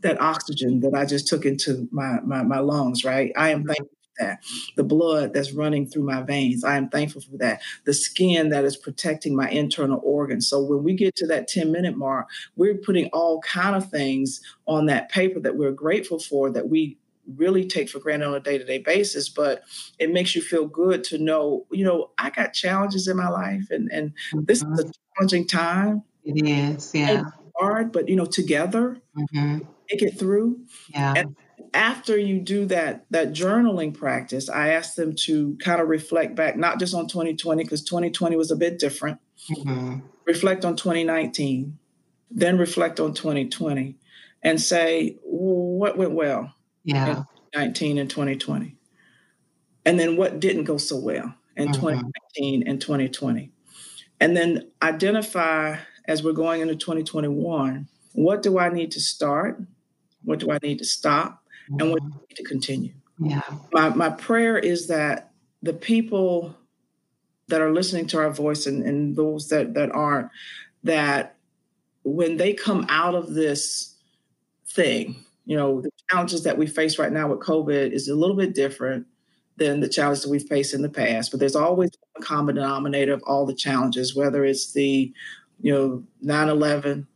that 0.05 0.21
oxygen 0.21 0.79
that 0.81 0.93
I 0.95 1.05
just 1.05 1.27
took 1.27 1.45
into 1.45 1.87
my, 1.91 2.19
my, 2.21 2.43
my 2.43 2.59
lungs, 2.59 3.03
right? 3.03 3.31
I 3.35 3.49
am 3.49 3.65
thankful 3.65 3.87
for 3.87 4.25
that. 4.25 4.43
The 4.77 4.83
blood 4.83 5.33
that's 5.33 5.51
running 5.51 5.87
through 5.87 6.03
my 6.03 6.21
veins, 6.21 6.63
I 6.63 6.77
am 6.77 6.89
thankful 6.89 7.21
for 7.21 7.37
that. 7.37 7.61
The 7.85 7.93
skin 7.93 8.49
that 8.49 8.63
is 8.63 8.77
protecting 8.77 9.35
my 9.35 9.49
internal 9.49 9.99
organs. 10.03 10.47
So 10.47 10.61
when 10.61 10.83
we 10.83 10.93
get 10.93 11.15
to 11.17 11.27
that 11.27 11.47
10 11.47 11.71
minute 11.71 11.97
mark, 11.97 12.29
we're 12.55 12.75
putting 12.77 13.07
all 13.07 13.41
kind 13.41 13.75
of 13.75 13.89
things 13.89 14.41
on 14.67 14.85
that 14.85 15.09
paper 15.09 15.39
that 15.41 15.57
we're 15.57 15.71
grateful 15.71 16.19
for 16.19 16.49
that 16.51 16.69
we 16.69 16.97
really 17.37 17.65
take 17.65 17.89
for 17.89 17.99
granted 17.99 18.27
on 18.27 18.35
a 18.35 18.39
day-to-day 18.39 18.77
basis 18.77 19.29
but 19.29 19.63
it 19.97 20.11
makes 20.11 20.35
you 20.35 20.43
feel 20.43 20.67
good 20.67 21.03
to 21.03 21.17
know 21.17 21.65
you 21.71 21.83
know 21.83 22.11
i 22.19 22.29
got 22.29 22.53
challenges 22.53 23.07
in 23.07 23.17
my 23.17 23.27
life 23.27 23.71
and 23.71 23.91
and 23.91 24.13
this 24.45 24.61
is 24.61 24.79
a 24.79 24.83
Mhm. 24.83 24.91
challenging 25.17 25.47
time 25.47 26.03
It 26.23 26.37
is. 26.47 26.93
Yeah. 26.93 27.23
hard 27.57 27.91
but 27.91 28.07
you 28.09 28.15
know 28.15 28.25
together 28.25 29.01
hmm 29.33 29.57
make 29.91 30.01
it 30.01 30.17
through 30.19 30.59
Yeah. 30.89 31.13
And- 31.15 31.35
after 31.73 32.17
you 32.17 32.39
do 32.39 32.65
that 32.65 33.05
that 33.11 33.33
journaling 33.33 33.93
practice 33.93 34.49
i 34.49 34.69
asked 34.69 34.95
them 34.95 35.13
to 35.13 35.57
kind 35.57 35.81
of 35.81 35.87
reflect 35.89 36.33
back 36.35 36.55
not 36.57 36.79
just 36.79 36.93
on 36.93 37.05
2020 37.07 37.63
because 37.63 37.83
2020 37.83 38.35
was 38.37 38.49
a 38.51 38.55
bit 38.55 38.79
different 38.79 39.17
hmm 39.63 39.99
reflect 40.25 40.63
on 40.65 40.75
2019 40.75 41.77
then 42.31 42.57
reflect 42.57 42.99
on 42.99 43.13
2020 43.13 43.95
and 44.43 44.59
say 44.61 45.17
what 45.23 45.97
went 45.97 46.11
well 46.11 46.53
Yeah. 46.83 47.23
19 47.55 47.97
and 47.97 48.09
2020 48.09 48.75
and 49.85 49.99
then 49.99 50.15
what 50.17 50.39
didn't 50.39 50.63
go 50.63 50.77
so 50.77 50.97
well 50.97 51.33
in 51.57 51.69
Mhm. 51.69 51.73
2019 51.73 52.63
and 52.67 52.79
2020 52.81 53.51
and 54.19 54.35
then 54.37 54.69
identify 54.81 55.77
as 56.05 56.23
we're 56.23 56.31
going 56.33 56.61
into 56.61 56.75
2021 56.75 57.87
what 58.13 58.41
do 58.41 58.57
i 58.59 58.69
need 58.69 58.91
to 58.91 58.99
start 59.01 59.61
what 60.25 60.39
do 60.39 60.51
i 60.51 60.59
need 60.61 60.79
to 60.79 60.85
stop 60.85 61.45
and 61.67 61.91
what 61.91 61.99
do 61.99 62.05
I 62.05 62.09
mm-hmm. 62.09 62.19
need 62.29 62.35
to 62.35 62.43
continue. 62.43 62.93
Yeah. 63.19 63.41
My, 63.71 63.89
my 63.89 64.09
prayer 64.09 64.57
is 64.57 64.87
that 64.87 65.31
the 65.61 65.73
people 65.73 66.55
that 67.47 67.61
are 67.61 67.73
listening 67.73 68.07
to 68.07 68.19
our 68.19 68.31
voice 68.31 68.65
and, 68.65 68.83
and 68.83 69.15
those 69.15 69.49
that, 69.49 69.73
that 69.75 69.91
aren't, 69.91 70.29
that 70.83 71.35
when 72.03 72.37
they 72.37 72.53
come 72.53 72.85
out 72.89 73.15
of 73.15 73.33
this 73.33 73.95
thing, 74.67 75.15
you 75.45 75.55
know, 75.55 75.81
the 75.81 75.91
challenges 76.09 76.43
that 76.43 76.57
we 76.57 76.67
face 76.67 76.99
right 76.99 77.11
now 77.11 77.27
with 77.27 77.39
COVID 77.39 77.91
is 77.91 78.07
a 78.07 78.15
little 78.15 78.35
bit 78.35 78.53
different 78.53 79.05
than 79.57 79.79
the 79.79 79.87
challenges 79.87 80.23
that 80.23 80.29
we've 80.29 80.47
faced 80.47 80.73
in 80.73 80.81
the 80.81 80.89
past. 80.89 81.31
But 81.31 81.39
there's 81.39 81.55
always 81.55 81.91
a 82.17 82.21
common 82.21 82.55
denominator 82.55 83.13
of 83.13 83.23
all 83.25 83.45
the 83.45 83.53
challenges, 83.53 84.15
whether 84.15 84.43
it's 84.43 84.73
the, 84.73 85.13
you 85.61 85.73
know, 85.73 86.03
9 86.21 86.49
11, 86.49 87.07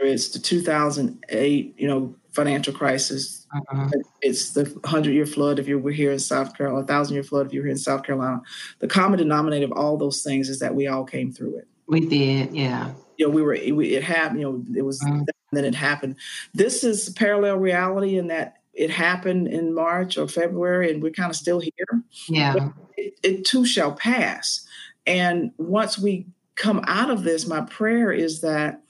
or 0.00 0.06
it's 0.06 0.28
the 0.28 0.38
2008, 0.38 1.74
you 1.76 1.88
know, 1.88 2.14
financial 2.32 2.72
crisis, 2.72 3.46
Mhm. 3.72 3.90
it's 4.22 4.50
the 4.52 4.64
100 4.84 5.12
year 5.12 5.26
flood 5.26 5.58
if 5.58 5.66
you 5.66 5.78
were 5.78 5.90
here 5.90 6.12
in 6.12 6.18
South 6.18 6.56
Carolina, 6.56 6.80
1,000 6.80 7.14
year 7.14 7.22
flood 7.22 7.46
if 7.46 7.52
you 7.52 7.60
were 7.60 7.66
here 7.66 7.72
in 7.72 7.78
South 7.78 8.02
Carolina. 8.04 8.42
The 8.80 8.88
common 8.88 9.18
denominator 9.18 9.64
of 9.64 9.72
all 9.72 9.96
those 9.96 10.22
things 10.22 10.48
is 10.48 10.58
that 10.58 10.74
we 10.74 10.86
all 10.86 11.04
came 11.04 11.32
through 11.32 11.56
it. 11.56 11.68
We 11.86 12.00
did. 12.06 12.54
Yeah. 12.54 12.92
You 13.16 13.26
know, 13.26 13.32
we 13.34 13.42
were, 13.42 13.54
it, 13.54 13.72
it 13.72 14.04
happened, 14.04 14.40
you 14.40 14.46
know, 14.46 14.64
it 14.76 14.82
was, 14.82 15.00
Mhm. 15.00 15.26
then 15.52 15.64
it 15.64 15.74
happened. 15.74 16.16
This 16.54 16.84
is 16.84 17.08
parallel 17.10 17.56
reality 17.56 18.18
in 18.18 18.26
that 18.28 18.56
it 18.74 18.90
happened 18.90 19.48
in 19.48 19.74
March 19.74 20.16
or 20.18 20.28
February 20.28 20.92
and 20.92 21.02
we're 21.02 21.10
kind 21.10 21.30
of 21.30 21.36
still 21.36 21.58
here. 21.60 21.72
Yeah. 22.28 22.70
It, 22.96 23.18
it 23.22 23.44
too 23.44 23.64
shall 23.64 23.92
pass. 23.92 24.64
And 25.06 25.50
once 25.56 25.98
we 25.98 26.26
come 26.54 26.84
out 26.86 27.10
of 27.10 27.22
this, 27.24 27.46
my 27.46 27.62
prayer 27.62 28.12
is 28.12 28.40
that 28.42 28.82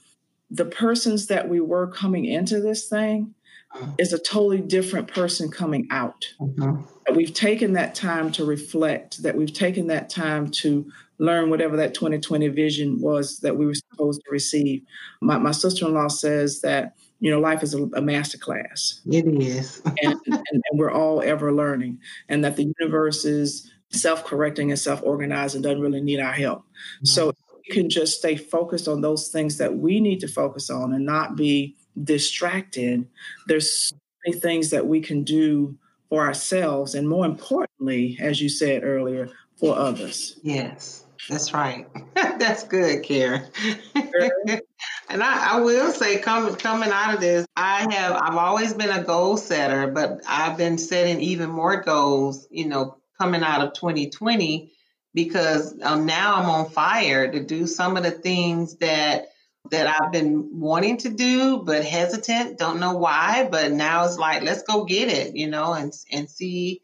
the 0.50 0.64
persons 0.64 1.26
that 1.26 1.48
we 1.48 1.60
were 1.60 1.86
coming 1.86 2.24
into 2.24 2.60
this 2.60 2.88
thing 2.88 3.34
Mhm. 3.76 3.94
is 3.98 4.12
a 4.14 4.18
totally 4.18 4.60
different 4.60 5.08
person 5.08 5.50
coming 5.50 5.86
out. 5.90 6.24
Mhm. 6.40 6.86
we've 7.14 7.32
taken 7.32 7.72
that 7.72 7.94
time 7.94 8.30
to 8.32 8.44
reflect, 8.44 9.22
that 9.22 9.34
we've 9.34 9.52
taken 9.52 9.86
that 9.86 10.10
time 10.10 10.50
to 10.50 10.84
learn 11.18 11.48
whatever 11.48 11.74
that 11.76 11.94
2020 11.94 12.48
vision 12.48 13.00
was 13.00 13.38
that 13.40 13.56
we 13.56 13.64
were 13.64 13.74
supposed 13.74 14.20
to 14.24 14.30
receive. 14.30 14.82
My, 15.22 15.38
my 15.38 15.52
sister-in-law 15.52 16.08
says 16.08 16.60
that, 16.60 16.94
you 17.20 17.30
know, 17.30 17.40
life 17.40 17.62
is 17.62 17.72
a, 17.74 17.82
a 17.94 18.02
master 18.02 18.36
class 18.36 19.00
It 19.06 19.26
is. 19.26 19.80
and, 20.02 20.16
and, 20.26 20.34
and 20.36 20.62
we're 20.74 20.90
all 20.92 21.22
ever 21.22 21.50
learning 21.52 21.98
and 22.28 22.44
that 22.44 22.56
the 22.56 22.70
universe 22.78 23.24
is 23.24 23.70
self-correcting 23.90 24.70
and 24.70 24.78
self-organized 24.78 25.54
and 25.54 25.64
doesn't 25.64 25.80
really 25.80 26.02
need 26.02 26.20
our 26.20 26.32
help. 26.32 26.62
So 27.04 27.26
we 27.28 27.32
can 27.70 27.90
just 27.90 28.18
stay 28.18 28.36
focused 28.36 28.88
on 28.88 29.00
those 29.00 29.28
things 29.28 29.58
that 29.58 29.76
we 29.76 30.00
need 30.00 30.20
to 30.20 30.28
focus 30.28 30.70
on 30.70 30.92
and 30.92 31.04
not 31.04 31.36
be 31.36 31.76
distracted. 32.02 33.06
There's 33.46 33.88
so 33.88 33.96
many 34.26 34.40
things 34.40 34.70
that 34.70 34.86
we 34.86 35.00
can 35.00 35.24
do 35.24 35.76
for 36.08 36.26
ourselves 36.26 36.94
and 36.94 37.08
more 37.08 37.26
importantly, 37.26 38.18
as 38.20 38.40
you 38.40 38.48
said 38.48 38.82
earlier, 38.82 39.30
for 39.56 39.76
others. 39.76 40.38
Yes, 40.42 41.04
that's 41.28 41.52
right. 41.52 41.86
that's 42.14 42.64
good, 42.64 43.02
Karen. 43.02 43.44
and 43.94 45.22
I, 45.22 45.56
I 45.56 45.60
will 45.60 45.92
say, 45.92 46.18
coming 46.18 46.54
coming 46.54 46.90
out 46.90 47.14
of 47.14 47.20
this, 47.20 47.46
I 47.56 47.92
have 47.92 48.12
I've 48.12 48.36
always 48.36 48.72
been 48.74 48.90
a 48.90 49.02
goal 49.02 49.36
setter, 49.36 49.90
but 49.90 50.20
I've 50.26 50.56
been 50.56 50.78
setting 50.78 51.20
even 51.20 51.50
more 51.50 51.82
goals. 51.82 52.46
You 52.50 52.68
know, 52.68 52.98
coming 53.18 53.42
out 53.42 53.66
of 53.66 53.74
2020, 53.74 54.72
because 55.14 55.74
um, 55.82 56.06
now 56.06 56.36
I'm 56.36 56.50
on 56.50 56.70
fire 56.70 57.30
to 57.30 57.40
do 57.42 57.66
some 57.66 57.96
of 57.96 58.02
the 58.02 58.10
things 58.10 58.76
that 58.76 59.28
that 59.70 59.86
I've 59.86 60.12
been 60.12 60.60
wanting 60.60 60.96
to 60.98 61.10
do, 61.10 61.58
but 61.58 61.84
hesitant. 61.84 62.58
Don't 62.58 62.80
know 62.80 62.96
why, 62.96 63.48
but 63.50 63.72
now 63.72 64.04
it's 64.06 64.16
like 64.18 64.42
let's 64.42 64.62
go 64.62 64.84
get 64.84 65.08
it. 65.08 65.36
You 65.36 65.48
know, 65.48 65.72
and 65.72 65.92
and 66.10 66.28
see 66.28 66.82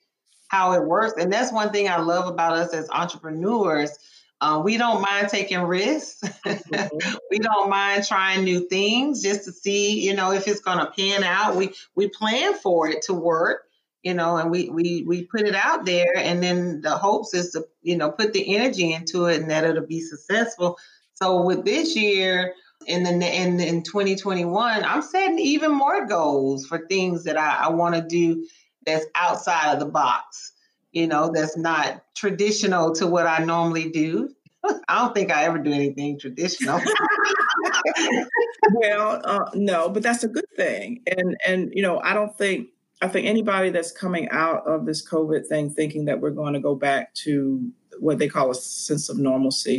how 0.48 0.72
it 0.72 0.84
works. 0.84 1.14
And 1.20 1.32
that's 1.32 1.52
one 1.52 1.70
thing 1.70 1.88
I 1.88 1.98
love 1.98 2.26
about 2.28 2.56
us 2.56 2.72
as 2.72 2.88
entrepreneurs. 2.90 3.98
Uh, 4.40 4.60
we 4.62 4.76
don't 4.76 5.00
mind 5.00 5.28
taking 5.28 5.60
risks. 5.62 6.22
we 7.30 7.38
don't 7.38 7.70
mind 7.70 8.04
trying 8.04 8.44
new 8.44 8.68
things 8.68 9.22
just 9.22 9.44
to 9.44 9.52
see, 9.52 10.00
you 10.00 10.14
know, 10.14 10.32
if 10.32 10.46
it's 10.46 10.60
going 10.60 10.78
to 10.78 10.90
pan 10.90 11.24
out. 11.24 11.56
We 11.56 11.72
we 11.94 12.08
plan 12.08 12.54
for 12.54 12.88
it 12.88 13.02
to 13.02 13.14
work, 13.14 13.63
you 14.04 14.14
know, 14.14 14.36
and 14.36 14.50
we 14.50 14.68
we 14.68 15.04
we 15.06 15.24
put 15.24 15.42
it 15.42 15.56
out 15.56 15.84
there, 15.84 16.16
and 16.16 16.42
then 16.42 16.82
the 16.82 16.90
hopes 16.90 17.34
is 17.34 17.50
to, 17.52 17.66
you 17.82 17.96
know, 17.96 18.10
put 18.10 18.32
the 18.32 18.54
energy 18.54 18.92
into 18.92 19.26
it, 19.26 19.40
and 19.40 19.50
that 19.50 19.64
it'll 19.64 19.86
be 19.86 20.00
successful. 20.00 20.78
So 21.14 21.42
with 21.42 21.64
this 21.64 21.96
year. 21.96 22.54
In 22.86 23.02
the 23.04 23.10
in, 23.10 23.60
in 23.60 23.82
2021, 23.82 24.84
I'm 24.84 25.00
setting 25.00 25.38
even 25.38 25.72
more 25.72 26.06
goals 26.06 26.66
for 26.66 26.86
things 26.86 27.24
that 27.24 27.38
I, 27.38 27.54
I 27.54 27.68
want 27.70 27.94
to 27.94 28.02
do 28.02 28.44
that's 28.84 29.06
outside 29.14 29.72
of 29.72 29.80
the 29.80 29.86
box, 29.86 30.52
you 30.92 31.06
know, 31.06 31.30
that's 31.32 31.56
not 31.56 32.02
traditional 32.14 32.94
to 32.96 33.06
what 33.06 33.26
I 33.26 33.44
normally 33.44 33.90
do. 33.90 34.30
I 34.88 35.00
don't 35.00 35.14
think 35.14 35.30
I 35.30 35.44
ever 35.44 35.58
do 35.58 35.72
anything 35.72 36.18
traditional. 36.18 36.80
well, 38.74 39.20
uh, 39.24 39.50
no, 39.54 39.88
but 39.88 40.02
that's 40.02 40.24
a 40.24 40.28
good 40.28 40.48
thing. 40.56 41.02
And 41.06 41.36
and 41.46 41.72
you 41.74 41.82
know, 41.82 42.00
I 42.00 42.14
don't 42.14 42.36
think 42.36 42.68
I 43.04 43.08
think 43.08 43.26
anybody 43.26 43.68
that's 43.68 43.92
coming 43.92 44.30
out 44.30 44.66
of 44.66 44.86
this 44.86 45.06
COVID 45.06 45.46
thing 45.46 45.68
thinking 45.68 46.06
that 46.06 46.20
we're 46.22 46.30
going 46.30 46.54
to 46.54 46.60
go 46.60 46.74
back 46.74 47.12
to 47.24 47.70
what 48.00 48.18
they 48.18 48.28
call 48.28 48.50
a 48.50 48.54
sense 48.54 49.10
of 49.10 49.18
normalcy, 49.18 49.78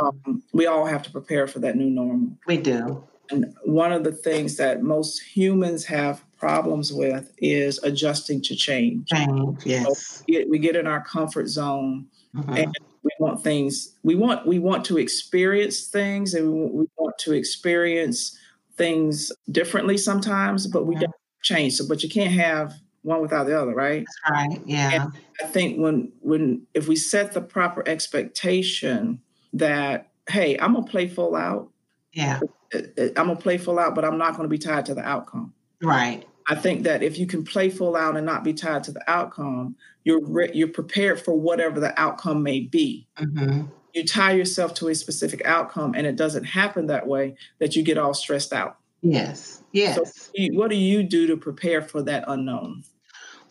um, 0.00 0.42
we 0.54 0.66
all 0.66 0.86
have 0.86 1.02
to 1.02 1.10
prepare 1.10 1.46
for 1.46 1.58
that 1.58 1.76
new 1.76 1.90
normal. 1.90 2.30
we 2.46 2.56
do. 2.56 3.04
And 3.30 3.54
one 3.64 3.92
of 3.92 4.02
the 4.02 4.12
things 4.12 4.56
that 4.56 4.82
most 4.82 5.18
humans 5.20 5.84
have 5.84 6.24
problems 6.38 6.90
with 6.92 7.30
is 7.38 7.78
adjusting 7.82 8.40
to 8.42 8.56
change. 8.56 9.08
Change, 9.08 9.64
yes. 9.66 10.22
We 10.26 10.34
get, 10.34 10.48
we 10.50 10.58
get 10.58 10.74
in 10.76 10.86
our 10.86 11.02
comfort 11.04 11.48
zone 11.48 12.06
Mhm. 12.34 12.64
and 12.64 12.74
we 13.02 13.10
want 13.20 13.44
things 13.44 13.92
we 14.02 14.14
want 14.16 14.44
we 14.46 14.58
want 14.58 14.84
to 14.86 14.98
experience 14.98 15.86
things 15.86 16.34
and 16.34 16.50
we, 16.52 16.58
want- 16.60 16.74
we 16.74 16.86
want 16.98 17.16
to 17.18 17.32
experience 17.32 18.36
things 18.76 19.30
differently 19.52 19.96
sometimes 19.96 20.66
but 20.66 20.84
we 20.84 20.96
Mhm. 20.96 21.00
don't 21.02 21.12
change 21.44 21.74
so 21.74 21.86
but 21.86 22.02
you 22.02 22.08
can't 22.08 22.32
have 22.32 22.72
one 23.02 23.20
without 23.20 23.44
the 23.46 23.56
other 23.60 23.74
right 23.74 24.04
That's 24.26 24.48
right. 24.48 24.60
Yeah. 24.66 25.06
i 25.42 25.46
think 25.46 25.78
when 25.78 26.10
when 26.20 26.66
if 26.74 26.88
we 26.88 26.96
set 26.96 27.32
the 27.32 27.40
proper 27.42 27.86
expectation 27.86 29.20
that 29.52 30.10
hey 30.28 30.58
i'm 30.58 30.74
gonna 30.74 30.86
play 30.86 31.06
full 31.06 31.36
out 31.36 31.70
Yeah. 32.12 32.40
uh, 32.74 32.78
uh, 32.98 33.02
i'm 33.16 33.26
gonna 33.28 33.36
play 33.36 33.58
full 33.58 33.78
out 33.78 33.94
but 33.94 34.04
i'm 34.04 34.18
not 34.18 34.36
gonna 34.36 34.48
be 34.48 34.58
tied 34.58 34.86
to 34.86 34.94
the 34.94 35.02
outcome 35.06 35.52
Right. 35.82 36.24
I 36.48 36.54
think 36.54 36.84
that 36.84 37.02
if 37.02 37.18
you 37.18 37.26
can 37.26 37.44
play 37.44 37.68
full 37.68 37.94
out 37.94 38.16
and 38.16 38.24
not 38.24 38.42
be 38.42 38.54
tied 38.54 38.84
to 38.84 38.92
the 38.92 39.02
outcome, 39.10 39.76
you're 40.04 40.24
re- 40.24 40.50
you're 40.54 40.68
prepared 40.68 41.20
for 41.20 41.34
whatever 41.38 41.78
the 41.78 41.98
outcome 42.00 42.42
may 42.42 42.60
be. 42.60 43.06
hmm 43.18 43.62
you 43.92 44.04
tie 44.04 44.32
yourself 44.32 44.74
to 44.74 44.88
a 44.88 44.94
specific 44.94 45.40
outcome 45.44 45.94
and 45.94 46.04
it 46.06 46.16
doesn't 46.16 46.44
happen 46.44 46.86
that 46.86 47.06
way, 47.06 47.36
that 47.60 47.76
you 47.76 47.82
get 47.82 47.96
all 47.98 48.12
stressed 48.14 48.52
out. 48.52 48.78
Yes. 49.04 49.62
Yes. 49.72 49.96
So 49.96 50.04
what 50.52 50.70
do 50.70 50.76
you 50.76 51.02
do 51.02 51.26
to 51.28 51.36
prepare 51.36 51.82
for 51.82 52.02
that 52.02 52.24
unknown? 52.26 52.84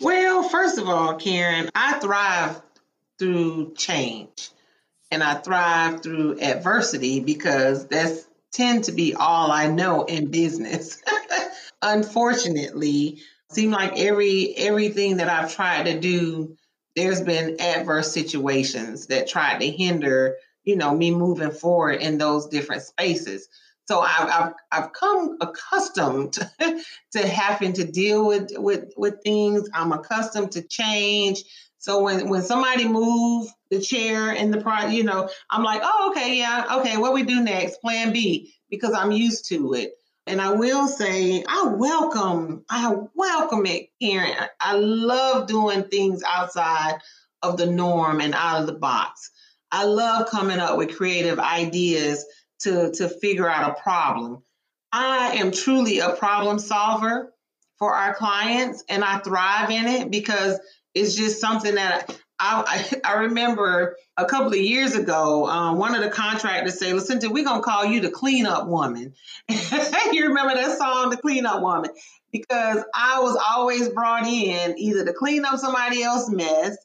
Well, 0.02 0.44
first 0.44 0.80
of 0.80 0.90
all, 0.90 1.16
Karen, 1.16 1.70
I 1.76 2.00
thrive 2.00 2.62
through 3.20 3.74
change 3.76 4.50
and 5.12 5.24
I 5.24 5.36
thrive 5.36 6.02
through 6.02 6.40
adversity 6.42 7.20
because 7.20 7.88
that's 7.88 8.28
tend 8.52 8.86
to 8.86 8.92
be 8.92 9.14
all 9.14 9.52
I 9.52 9.68
know 9.68 10.04
in 10.04 10.32
business. 10.32 11.02
Unfortunately, 11.82 13.22
seem 13.52 13.72
like 13.72 14.00
every 14.00 14.56
everything 14.56 15.18
that 15.18 15.30
I've 15.30 15.54
tried 15.54 15.86
to 15.86 16.00
do 16.00 16.58
there's 16.96 17.22
been 17.22 17.60
adverse 17.60 18.12
situations 18.12 19.08
that 19.08 19.28
tried 19.28 19.60
to 19.60 19.70
hinder, 19.70 20.36
you 20.64 20.76
know, 20.76 20.96
me 20.96 21.12
moving 21.12 21.52
forward 21.52 22.02
in 22.02 22.18
those 22.18 22.48
different 22.48 22.84
spaces. 22.84 23.48
So 23.86 24.00
I've 24.00 24.30
I've, 24.30 24.54
I've 24.72 24.94
come 24.94 25.38
accustomed 25.42 26.34
to 27.12 27.28
having 27.28 27.74
to 27.74 27.84
deal 27.86 28.26
with 28.26 28.52
with 28.56 28.94
with 28.96 29.22
things. 29.24 29.70
I'm 29.74 29.92
accustomed 29.92 30.52
to 30.54 30.62
change. 30.62 31.44
So 31.80 32.02
when 32.02 32.30
when 32.30 32.44
somebody 32.44 32.88
move 32.88 33.48
the 33.70 33.80
chair 33.82 34.32
in 34.32 34.52
the 34.52 34.62
pro, 34.62 34.88
you 34.88 35.04
know, 35.04 35.30
I'm 35.50 35.64
like, 35.64 35.82
oh, 35.84 36.12
okay, 36.12 36.38
yeah, 36.38 36.78
okay, 36.80 36.98
what 36.98 37.14
we 37.14 37.24
do 37.24 37.42
next? 37.42 37.82
Plan 37.82 38.14
B, 38.14 38.54
because 38.70 38.94
I'm 38.94 39.12
used 39.12 39.48
to 39.50 39.74
it. 39.74 39.94
And 40.26 40.42
I 40.42 40.52
will 40.54 40.88
say, 40.88 41.44
I 41.46 41.66
welcome, 41.76 42.64
I 42.70 42.96
welcome 43.14 43.66
it, 43.66 43.90
Karen. 44.02 44.34
I 44.62 44.76
love 44.78 45.48
doing 45.48 45.84
things 45.84 46.24
outside 46.24 47.00
of 47.42 47.58
the 47.58 47.66
norm 47.66 48.22
and 48.22 48.34
out 48.34 48.62
of 48.62 48.68
the 48.68 48.74
box. 48.74 49.32
I 49.70 49.84
love 49.84 50.30
coming 50.30 50.60
up 50.60 50.78
with 50.78 50.96
creative 50.96 51.40
ideas 51.40 52.26
to, 52.64 52.92
to 52.92 53.10
figure 53.10 53.50
out 53.50 53.72
a 53.72 53.82
problem. 53.82 54.44
I 54.92 55.38
am 55.38 55.52
truly 55.52 56.00
a 56.00 56.12
problem 56.12 56.60
solver 56.60 57.34
for 57.80 57.94
our 57.94 58.14
clients, 58.14 58.84
and 58.90 59.04
I 59.04 59.20
thrive 59.20 59.70
in 59.70 59.88
it 59.88 60.12
because 60.12 60.60
it's 60.94 61.16
just 61.16 61.42
something 61.42 61.76
that 61.76 62.16
I, 62.40 63.00
I, 63.04 63.14
remember 63.22 63.98
a 64.18 64.26
couple 64.26 64.50
of 64.50 64.60
years 64.60 64.96
ago, 64.96 65.48
um, 65.48 65.78
one 65.78 65.96
of 65.96 66.04
the 66.04 66.10
contractors 66.10 66.80
said, 66.80 66.94
listen, 66.94 67.20
we're 67.32 67.46
going 67.46 67.62
to 67.62 67.66
call 67.66 67.86
you 67.86 68.02
the 68.02 68.12
cleanup 68.12 68.68
woman. 68.68 69.14
you 69.50 70.28
remember 70.28 70.54
that 70.56 70.78
song, 70.78 71.10
The 71.10 71.18
Cleanup 71.18 71.62
Woman? 71.62 71.92
Because 72.32 72.84
I 72.94 73.20
was 73.22 73.42
always 73.50 73.90
brought 73.90 74.28
in 74.28 74.78
either 74.78 75.06
to 75.06 75.14
clean 75.14 75.46
up 75.46 75.60
somebody 75.60 76.04
else's 76.04 76.32
mess 76.32 76.78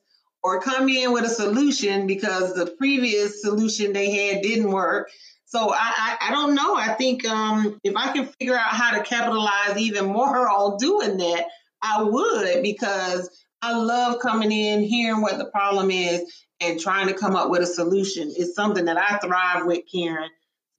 or 0.43 0.61
come 0.61 0.89
in 0.89 1.13
with 1.13 1.25
a 1.25 1.29
solution 1.29 2.07
because 2.07 2.55
the 2.55 2.67
previous 2.67 3.43
solution 3.43 3.93
they 3.93 4.11
had 4.11 4.43
didn't 4.43 4.71
work. 4.71 5.11
So 5.49 5.73
I, 5.73 5.77
I, 6.21 6.29
I 6.29 6.31
don't 6.31 6.55
know. 6.55 6.77
I 6.77 6.93
think 6.93 7.27
um, 7.27 7.81
if 7.83 7.97
I 7.97 8.13
can 8.13 8.27
figure 8.39 8.55
out 8.55 8.69
how 8.69 8.97
to 8.97 9.03
capitalize 9.03 9.79
even 9.79 10.05
more 10.07 10.49
on 10.51 10.77
doing 10.77 11.17
that, 11.17 11.47
I 11.81 12.03
would 12.03 12.63
because 12.63 13.31
I 13.63 13.75
love 13.75 14.21
coming 14.21 14.53
in, 14.53 14.83
hearing 14.83 15.23
what 15.23 15.39
the 15.39 15.47
problem 15.47 15.91
is, 15.91 16.23
and 16.61 16.79
trying 16.79 17.07
to 17.09 17.15
come 17.15 17.35
up 17.35 17.49
with 17.49 17.63
a 17.63 17.67
solution. 17.67 18.31
It's 18.37 18.55
something 18.55 18.85
that 18.85 18.99
I 18.99 19.17
thrive 19.19 19.65
with, 19.65 19.85
Karen. 19.91 20.29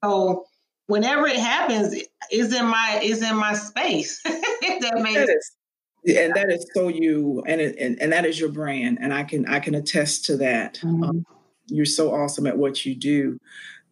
So 0.03 0.45
whenever 0.86 1.25
it 1.25 1.38
happens, 1.38 1.95
is 2.32 2.53
in 2.53 2.67
my 2.67 2.99
is 3.01 3.23
in 3.23 3.38
my 3.38 3.53
space. 3.53 4.21
that 4.23 4.99
makes 5.01 5.15
that 5.15 5.29
is, 5.29 6.15
and 6.15 6.36
that 6.36 6.51
is 6.51 6.69
so 6.75 6.89
you, 6.89 7.43
and, 7.47 7.60
it, 7.60 7.75
and 7.79 7.99
and 7.99 8.13
that 8.13 8.25
is 8.25 8.39
your 8.39 8.49
brand, 8.49 8.99
and 9.01 9.15
I 9.15 9.23
can 9.23 9.47
I 9.47 9.60
can 9.60 9.73
attest 9.73 10.25
to 10.25 10.38
that. 10.38 10.75
Mm-hmm. 10.75 11.03
Um, 11.03 11.25
you're 11.65 11.86
so 11.86 12.13
awesome 12.13 12.45
at 12.45 12.58
what 12.58 12.86
you 12.86 12.93
do. 12.93 13.39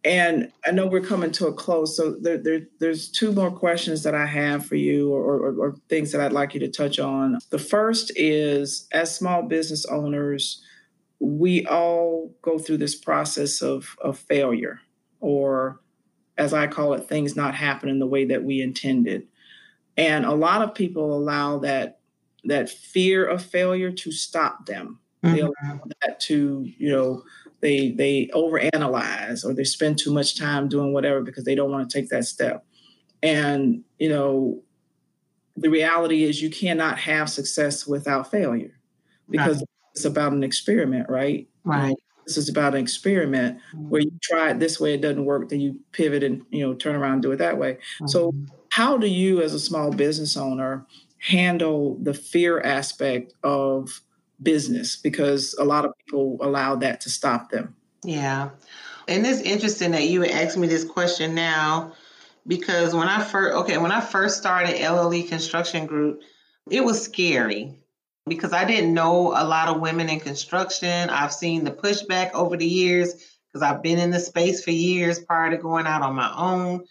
And 0.08 0.54
I 0.66 0.72
know 0.72 0.88
we're 0.88 1.02
coming 1.02 1.32
to 1.34 1.48
a 1.48 1.54
close, 1.54 1.98
so 1.98 2.12
there, 2.12 2.38
there, 2.38 2.62
there's 2.80 3.10
two 3.10 3.34
more 3.34 3.52
questions 3.52 4.04
that 4.04 4.16
I 4.16 4.26
have 4.26 4.66
for 4.66 4.76
you, 4.76 5.12
or, 5.12 5.36
or, 5.36 5.60
or 5.60 5.76
things 5.90 6.14
that 6.14 6.22
I'd 6.22 6.32
like 6.32 6.54
you 6.54 6.62
to 6.62 6.70
touch 6.70 6.98
on. 6.98 7.40
The 7.50 7.60
first 7.60 8.14
is, 8.16 8.88
as 8.94 9.14
small 9.14 9.44
business 9.44 9.86
owners, 9.88 10.64
we 11.20 11.66
all 11.66 12.34
go 12.42 12.58
through 12.58 12.78
this 12.78 12.96
process 12.96 13.62
of, 13.62 13.98
of 14.02 14.18
failure, 14.18 14.80
or 15.20 15.82
as 16.38 16.54
I 16.54 16.68
call 16.68 16.94
it, 16.94 17.10
things 17.10 17.36
not 17.36 17.54
happening 17.54 18.00
the 18.00 18.08
way 18.08 18.24
that 18.24 18.46
we 18.46 18.62
intended. 18.62 19.28
And 19.98 20.24
a 20.24 20.34
lot 20.34 20.62
of 20.62 20.74
people 20.74 21.14
allow 21.14 21.60
that 21.60 22.00
that 22.46 22.70
fear 22.70 23.26
of 23.26 23.44
failure 23.44 23.92
to 23.92 24.12
stop 24.12 24.68
them. 24.68 25.00
Mm-hmm. 25.22 25.36
They 25.36 25.42
allow 25.42 25.82
that 26.02 26.20
to, 26.22 26.72
you 26.78 26.92
know, 26.92 27.24
they 27.62 27.92
they 27.92 28.30
overanalyze 28.34 29.44
or 29.46 29.54
they 29.54 29.64
spend 29.64 29.98
too 29.98 30.14
much 30.14 30.38
time 30.38 30.68
doing 30.68 30.94
whatever 30.94 31.22
because 31.22 31.44
they 31.44 31.56
don't 31.56 31.72
want 31.72 31.90
to 31.90 32.00
take 32.00 32.10
that 32.10 32.26
step. 32.26 32.66
And 33.24 33.84
you 34.00 34.10
know, 34.10 34.62
the 35.56 35.70
reality 35.70 36.24
is 36.24 36.42
you 36.42 36.50
cannot 36.50 37.00
have 37.00 37.30
success 37.30 37.88
without 37.88 38.30
failure 38.30 38.80
because 39.30 39.58
right. 39.58 39.70
it's 39.94 40.06
about 40.06 40.34
an 40.34 40.44
experiment, 40.44 41.10
right? 41.10 41.48
Right. 41.64 41.96
This 42.26 42.38
is 42.38 42.50
about 42.50 42.76
an 42.76 42.82
experiment 42.82 43.58
mm-hmm. 43.74 43.90
where 43.90 44.02
you 44.02 44.12
try 44.22 44.52
it 44.52 44.60
this 44.60 44.80
way, 44.80 44.94
it 44.94 45.02
doesn't 45.02 45.26
work, 45.26 45.50
then 45.50 45.62
you 45.62 45.80
pivot 45.94 46.24
and 46.24 46.44
you 46.52 46.66
know 46.66 46.74
turn 46.74 46.96
around 46.96 47.14
and 47.14 47.22
do 47.22 47.32
it 47.32 47.38
that 47.38 47.58
way. 47.58 47.74
Mm-hmm. 47.74 48.08
So 48.08 48.34
how 48.70 48.98
do 48.98 49.08
you 49.08 49.42
as 49.42 49.54
a 49.54 49.60
small 49.60 49.92
business 49.92 50.38
owner 50.38 50.86
handle 51.20 51.98
the 52.04 52.14
fear 52.14 52.60
aspect 52.62 53.34
of 53.44 54.02
business 54.42 54.96
because 54.96 55.56
a 55.60 55.64
lot 55.64 55.86
of 55.86 55.94
people 56.06 56.38
allow 56.42 56.76
that 56.76 57.02
to 57.02 57.10
stop 57.10 57.50
them. 57.50 57.76
Yeah. 58.04 58.50
And 59.08 59.26
it's 59.26 59.42
interesting 59.42 59.92
that 59.92 60.04
you 60.04 60.20
would 60.20 60.32
ask 60.32 60.58
me 60.58 60.68
this 60.68 60.84
question 60.84 61.34
now 61.34 61.94
because 62.46 62.94
when 62.94 63.08
I 63.08 63.24
first 63.24 63.56
okay, 63.58 63.78
when 63.78 63.92
I 63.92 64.02
first 64.02 64.38
started 64.38 64.76
LLE 64.76 65.28
Construction 65.28 65.86
Group, 65.86 66.22
it 66.70 66.84
was 66.84 67.02
scary 67.02 67.78
because 68.28 68.54
I 68.54 68.66
didn't 68.66 68.94
know 68.94 69.30
a 69.30 69.46
lot 69.46 69.70
of 69.70 69.80
women 69.80 70.10
in 70.10 70.20
construction. 70.20 71.10
I've 71.10 71.34
seen 71.34 71.64
the 71.64 71.72
pushback 71.72 72.34
over 72.34 72.58
the 72.58 72.66
years 72.66 73.14
because 73.48 73.62
I've 73.62 73.82
been 73.82 74.00
in 74.00 74.12
the 74.12 74.20
space 74.20 74.64
for 74.64 74.72
years 74.72 75.20
prior 75.20 75.52
to 75.52 75.58
going 75.58 75.88
out 75.88 76.02
on 76.02 76.16
my 76.16 76.34
own. 76.36 76.86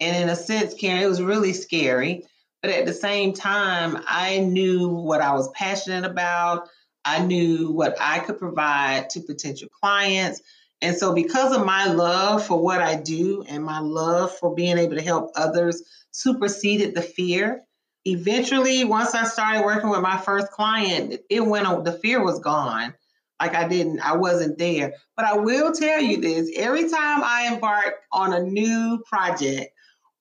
And 0.00 0.16
in 0.16 0.28
a 0.28 0.36
sense, 0.36 0.74
Karen, 0.74 1.02
it 1.02 1.06
was 1.06 1.22
really 1.22 1.52
scary. 1.52 2.26
But 2.60 2.70
at 2.70 2.86
the 2.86 2.92
same 2.92 3.32
time, 3.32 4.02
I 4.06 4.38
knew 4.38 4.88
what 4.88 5.20
I 5.20 5.32
was 5.32 5.50
passionate 5.52 6.08
about. 6.08 6.68
I 7.04 7.24
knew 7.24 7.70
what 7.70 7.96
I 8.00 8.20
could 8.20 8.38
provide 8.38 9.10
to 9.10 9.20
potential 9.20 9.68
clients. 9.68 10.40
And 10.80 10.96
so, 10.96 11.14
because 11.14 11.56
of 11.56 11.64
my 11.64 11.86
love 11.86 12.44
for 12.44 12.60
what 12.60 12.80
I 12.80 12.96
do 12.96 13.44
and 13.48 13.64
my 13.64 13.78
love 13.78 14.36
for 14.36 14.54
being 14.54 14.78
able 14.78 14.96
to 14.96 15.02
help 15.02 15.30
others, 15.36 15.82
superseded 16.10 16.94
the 16.94 17.02
fear. 17.02 17.64
Eventually, 18.04 18.84
once 18.84 19.14
I 19.14 19.24
started 19.24 19.64
working 19.64 19.90
with 19.90 20.00
my 20.00 20.16
first 20.18 20.50
client, 20.50 21.20
it 21.30 21.40
went, 21.40 21.84
the 21.84 21.92
fear 21.92 22.24
was 22.24 22.40
gone. 22.40 22.94
Like 23.40 23.54
I 23.54 23.68
didn't, 23.68 24.00
I 24.00 24.16
wasn't 24.16 24.58
there. 24.58 24.94
But 25.16 25.26
I 25.26 25.36
will 25.36 25.72
tell 25.72 26.00
you 26.00 26.20
this 26.20 26.50
every 26.56 26.82
time 26.82 27.22
I 27.22 27.48
embark 27.52 27.94
on 28.10 28.32
a 28.32 28.42
new 28.42 29.02
project, 29.06 29.72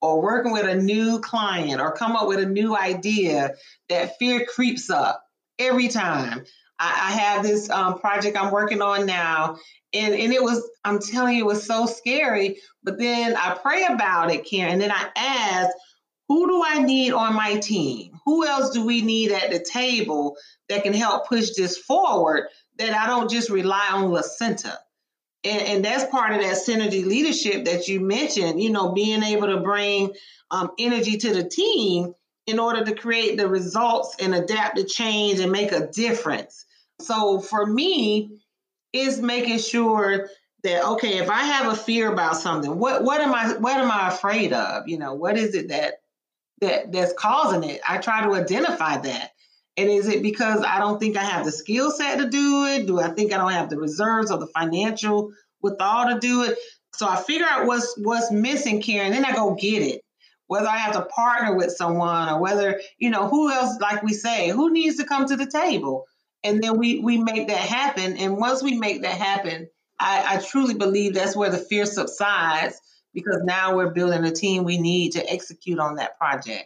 or 0.01 0.21
working 0.21 0.51
with 0.51 0.65
a 0.65 0.75
new 0.75 1.19
client 1.19 1.79
or 1.79 1.91
come 1.91 2.15
up 2.15 2.27
with 2.27 2.39
a 2.39 2.45
new 2.45 2.75
idea, 2.75 3.51
that 3.89 4.17
fear 4.17 4.45
creeps 4.45 4.89
up 4.89 5.23
every 5.59 5.87
time. 5.87 6.43
I, 6.81 7.09
I 7.09 7.11
have 7.11 7.43
this 7.43 7.69
um, 7.69 7.99
project 7.99 8.35
I'm 8.35 8.51
working 8.51 8.81
on 8.81 9.05
now, 9.05 9.57
and 9.93 10.15
and 10.15 10.33
it 10.33 10.41
was 10.41 10.67
I'm 10.83 10.99
telling 10.99 11.37
you, 11.37 11.43
it 11.43 11.47
was 11.47 11.65
so 11.65 11.85
scary. 11.85 12.57
But 12.83 12.97
then 12.97 13.35
I 13.37 13.55
pray 13.61 13.85
about 13.85 14.31
it, 14.31 14.45
Karen, 14.45 14.73
and 14.73 14.81
then 14.81 14.91
I 14.91 15.09
ask, 15.15 15.69
who 16.27 16.47
do 16.47 16.63
I 16.65 16.79
need 16.79 17.13
on 17.13 17.35
my 17.35 17.57
team? 17.57 18.13
Who 18.25 18.47
else 18.47 18.71
do 18.71 18.83
we 18.83 19.01
need 19.01 19.31
at 19.31 19.51
the 19.51 19.59
table 19.59 20.37
that 20.69 20.83
can 20.83 20.93
help 20.93 21.27
push 21.27 21.51
this 21.51 21.77
forward? 21.77 22.47
That 22.79 22.93
I 22.95 23.05
don't 23.05 23.29
just 23.29 23.51
rely 23.51 23.89
on 23.91 24.05
Lacenta. 24.05 24.75
And, 25.43 25.61
and, 25.61 25.85
that's 25.85 26.09
part 26.11 26.33
of 26.33 26.41
that 26.41 26.57
synergy 26.57 27.03
leadership 27.03 27.65
that 27.65 27.87
you 27.87 27.99
mentioned, 27.99 28.61
you 28.61 28.69
know, 28.69 28.91
being 28.91 29.23
able 29.23 29.47
to 29.47 29.59
bring 29.59 30.13
um, 30.51 30.69
energy 30.77 31.17
to 31.17 31.33
the 31.33 31.43
team 31.43 32.13
in 32.45 32.59
order 32.59 32.85
to 32.85 32.95
create 32.95 33.37
the 33.37 33.47
results 33.47 34.15
and 34.19 34.35
adapt 34.35 34.77
to 34.77 34.83
change 34.83 35.39
and 35.39 35.51
make 35.51 35.71
a 35.71 35.87
difference. 35.87 36.65
So 37.01 37.39
for 37.39 37.65
me, 37.65 38.41
is 38.93 39.21
making 39.21 39.59
sure 39.59 40.29
that 40.63 40.85
okay, 40.85 41.17
if 41.17 41.29
I 41.29 41.43
have 41.43 41.71
a 41.71 41.75
fear 41.75 42.11
about 42.11 42.37
something, 42.37 42.77
what 42.77 43.03
what 43.03 43.21
am 43.21 43.33
I 43.33 43.53
what 43.57 43.77
am 43.77 43.91
I 43.91 44.09
afraid 44.09 44.53
of? 44.53 44.87
You 44.87 44.99
know, 44.99 45.13
what 45.13 45.37
is 45.37 45.55
it 45.55 45.69
that 45.69 45.95
that 46.61 46.91
that's 46.91 47.13
causing 47.13 47.69
it? 47.69 47.81
I 47.87 47.97
try 47.97 48.23
to 48.23 48.33
identify 48.33 48.97
that. 48.97 49.31
And 49.77 49.89
is 49.89 50.07
it 50.07 50.21
because 50.21 50.63
I 50.63 50.79
don't 50.79 50.99
think 50.99 51.15
I 51.15 51.23
have 51.23 51.45
the 51.45 51.51
skill 51.51 51.91
set 51.91 52.19
to 52.19 52.29
do 52.29 52.65
it? 52.65 52.85
Do 52.85 52.99
I 52.99 53.09
think 53.09 53.31
I 53.31 53.37
don't 53.37 53.53
have 53.53 53.69
the 53.69 53.79
reserves 53.79 54.29
or 54.29 54.37
the 54.37 54.47
financial 54.47 55.31
withal 55.61 56.09
to 56.09 56.19
do 56.19 56.43
it? 56.43 56.57
So 56.93 57.07
I 57.07 57.15
figure 57.15 57.47
out 57.49 57.65
what's 57.65 57.95
what's 57.97 58.31
missing, 58.31 58.81
Karen, 58.81 59.11
then 59.13 59.25
I 59.25 59.33
go 59.33 59.55
get 59.55 59.81
it. 59.81 60.01
Whether 60.47 60.67
I 60.67 60.77
have 60.77 60.93
to 60.95 61.03
partner 61.03 61.55
with 61.55 61.71
someone 61.71 62.27
or 62.27 62.41
whether, 62.41 62.81
you 62.97 63.09
know, 63.09 63.29
who 63.29 63.49
else, 63.49 63.79
like 63.79 64.03
we 64.03 64.11
say, 64.11 64.49
who 64.49 64.73
needs 64.73 64.97
to 64.97 65.05
come 65.05 65.25
to 65.25 65.37
the 65.37 65.45
table? 65.45 66.05
And 66.43 66.63
then 66.63 66.77
we 66.77 66.99
we 66.99 67.17
make 67.17 67.47
that 67.47 67.57
happen 67.57 68.17
and 68.17 68.37
once 68.37 68.61
we 68.61 68.77
make 68.77 69.01
that 69.01 69.17
happen 69.17 69.67
I, 70.01 70.35
I 70.35 70.41
truly 70.41 70.73
believe 70.73 71.13
that's 71.13 71.35
where 71.35 71.51
the 71.51 71.59
fear 71.59 71.85
subsides 71.85 72.81
because 73.13 73.41
now 73.43 73.75
we're 73.75 73.91
building 73.91 74.23
a 74.25 74.31
team 74.31 74.63
we 74.63 74.77
need 74.79 75.11
to 75.13 75.31
execute 75.31 75.79
on 75.79 75.95
that 75.95 76.17
project. 76.17 76.65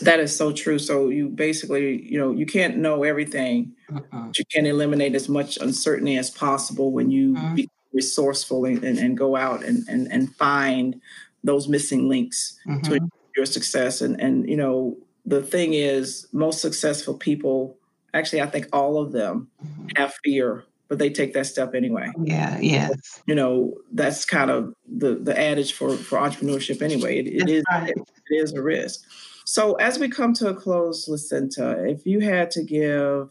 That 0.00 0.20
is 0.20 0.36
so 0.36 0.52
true. 0.52 0.78
So 0.78 1.08
you 1.08 1.28
basically, 1.30 2.02
you 2.02 2.18
know, 2.18 2.32
you 2.32 2.46
can't 2.46 2.76
know 2.76 3.02
everything, 3.02 3.72
mm-hmm. 3.90 4.26
but 4.26 4.38
you 4.38 4.44
can 4.52 4.66
eliminate 4.66 5.14
as 5.14 5.28
much 5.28 5.56
uncertainty 5.56 6.16
as 6.16 6.30
possible 6.30 6.92
when 6.92 7.10
you 7.10 7.34
mm-hmm. 7.34 7.54
be 7.54 7.68
resourceful 7.92 8.66
and, 8.66 8.84
and, 8.84 8.98
and, 8.98 9.16
go 9.16 9.36
out 9.36 9.64
and, 9.64 9.84
and, 9.88 10.10
and 10.12 10.34
find 10.36 11.00
those 11.42 11.68
missing 11.68 12.08
links 12.08 12.58
mm-hmm. 12.66 12.82
to 12.82 13.08
your 13.36 13.46
success. 13.46 14.00
And, 14.00 14.20
and, 14.20 14.48
you 14.48 14.56
know, 14.56 14.98
the 15.24 15.42
thing 15.42 15.72
is, 15.72 16.26
most 16.32 16.60
successful 16.60 17.14
people, 17.14 17.78
actually, 18.14 18.40
I 18.40 18.46
think 18.46 18.68
all 18.72 18.98
of 18.98 19.12
them 19.12 19.48
mm-hmm. 19.62 19.88
have 19.96 20.14
fear 20.24 20.64
but 20.88 20.98
they 20.98 21.10
take 21.10 21.32
that 21.32 21.46
step 21.46 21.74
anyway. 21.74 22.10
Yeah, 22.22 22.58
yes. 22.60 23.22
You 23.26 23.34
know, 23.34 23.74
that's 23.92 24.24
kind 24.24 24.50
of 24.50 24.74
the 24.86 25.16
the 25.16 25.38
adage 25.38 25.72
for 25.72 25.96
for 25.96 26.18
entrepreneurship 26.18 26.82
anyway. 26.82 27.18
It, 27.18 27.26
it 27.26 27.48
is 27.48 27.64
right. 27.70 27.90
it, 27.90 27.96
it 27.98 28.34
is 28.34 28.52
a 28.52 28.62
risk. 28.62 29.00
So 29.44 29.74
as 29.74 29.98
we 29.98 30.08
come 30.08 30.32
to 30.34 30.48
a 30.48 30.54
close, 30.54 31.08
Lucinta, 31.08 31.84
if 31.84 32.06
you 32.06 32.20
had 32.20 32.50
to 32.52 32.62
give 32.62 33.28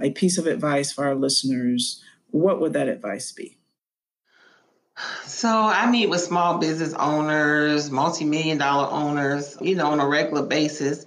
a 0.00 0.10
piece 0.10 0.38
of 0.38 0.46
advice 0.46 0.92
for 0.92 1.04
our 1.04 1.14
listeners, 1.14 2.02
what 2.30 2.60
would 2.60 2.72
that 2.72 2.88
advice 2.88 3.32
be? 3.32 3.58
So 5.24 5.48
I 5.48 5.90
meet 5.90 6.08
with 6.08 6.22
small 6.22 6.58
business 6.58 6.94
owners, 6.94 7.90
multi-million 7.90 8.58
dollar 8.58 8.90
owners, 8.90 9.56
you 9.60 9.74
know, 9.74 9.88
on 9.88 10.00
a 10.00 10.08
regular 10.08 10.46
basis. 10.46 11.04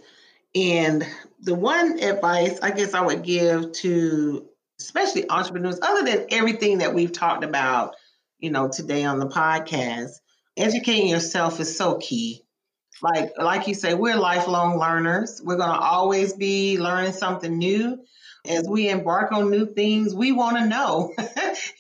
And 0.53 1.05
the 1.41 1.56
one 1.56 1.99
advice 1.99 2.60
I 2.62 2.71
guess 2.71 2.93
I 2.93 3.02
would 3.02 3.23
give 3.23 3.71
to 3.73 4.49
especially 4.80 5.30
entrepreneurs, 5.30 5.80
other 5.82 6.04
than 6.10 6.25
everything 6.32 6.80
that 6.80 6.93
we've 6.93 7.12
talked 7.12 7.43
about, 7.43 7.95
you 8.39 8.49
know, 8.49 8.69
today 8.69 9.04
on 9.04 9.19
the 9.19 9.28
podcast, 9.28 10.12
educating 10.58 11.10
yourself 11.10 11.60
is 11.60 11.75
so 11.75 11.97
key. 11.97 12.43
Like 13.02 13.32
like 13.38 13.67
you 13.67 13.73
say, 13.73 13.93
we're 13.93 14.17
lifelong 14.17 14.78
learners. 14.78 15.41
We're 15.43 15.58
gonna 15.58 15.80
always 15.80 16.34
be 16.34 16.78
learning 16.78 17.13
something 17.13 17.58
new. 17.58 17.99
As 18.47 18.65
we 18.67 18.89
embark 18.89 19.34
on 19.34 19.52
new 19.52 19.65
things, 19.65 20.15
we 20.15 20.32
want 20.32 20.58
to 20.58 20.65
know. 20.65 21.13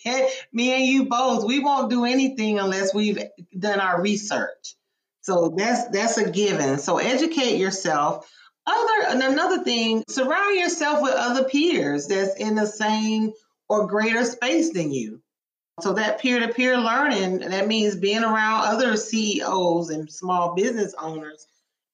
Me 0.53 0.73
and 0.73 0.85
you 0.85 1.05
both, 1.05 1.45
we 1.45 1.59
won't 1.59 1.89
do 1.89 2.03
anything 2.03 2.59
unless 2.59 2.93
we've 2.93 3.17
done 3.57 3.79
our 3.79 4.01
research. 4.01 4.75
So 5.21 5.53
that's 5.55 5.89
that's 5.89 6.17
a 6.17 6.29
given. 6.29 6.77
So 6.79 6.97
educate 6.97 7.57
yourself 7.57 8.29
other 8.69 9.25
another 9.25 9.63
thing, 9.63 10.03
surround 10.07 10.57
yourself 10.57 11.01
with 11.01 11.13
other 11.13 11.43
peers 11.45 12.07
that's 12.07 12.35
in 12.35 12.55
the 12.55 12.65
same 12.65 13.31
or 13.67 13.87
greater 13.87 14.23
space 14.23 14.71
than 14.73 14.91
you. 14.91 15.21
So 15.81 15.93
that 15.93 16.19
peer-to-peer 16.19 16.77
learning, 16.77 17.39
that 17.39 17.67
means 17.67 17.95
being 17.95 18.23
around 18.23 18.67
other 18.67 18.97
CEOs 18.97 19.89
and 19.89 20.11
small 20.11 20.53
business 20.53 20.93
owners, 20.99 21.47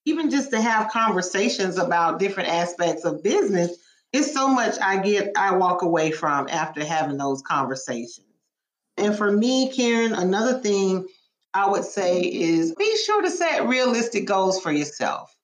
even 0.06 0.32
just 0.32 0.52
to 0.52 0.62
have 0.62 0.92
conversations 0.92 1.78
about 1.78 2.20
different 2.20 2.50
aspects 2.50 3.06
of 3.06 3.24
business, 3.24 3.78
is 4.12 4.34
so 4.34 4.48
much 4.48 4.80
I 4.82 4.98
get 5.02 5.34
I 5.38 5.56
walk 5.58 5.82
away 5.82 6.12
from 6.12 6.48
after 6.50 6.84
having 6.84 7.18
those 7.18 7.42
conversations. 7.42 8.26
And 8.98 9.16
for 9.16 9.32
me, 9.32 9.72
Karen, 9.72 10.14
another 10.14 10.60
thing 10.60 11.08
I 11.54 11.70
would 11.70 11.84
say 11.84 12.22
is 12.22 12.74
be 12.74 12.98
sure 12.98 13.22
to 13.22 13.30
set 13.30 13.68
realistic 13.68 14.26
goals 14.26 14.62
for 14.62 14.72
yourself. 14.72 15.36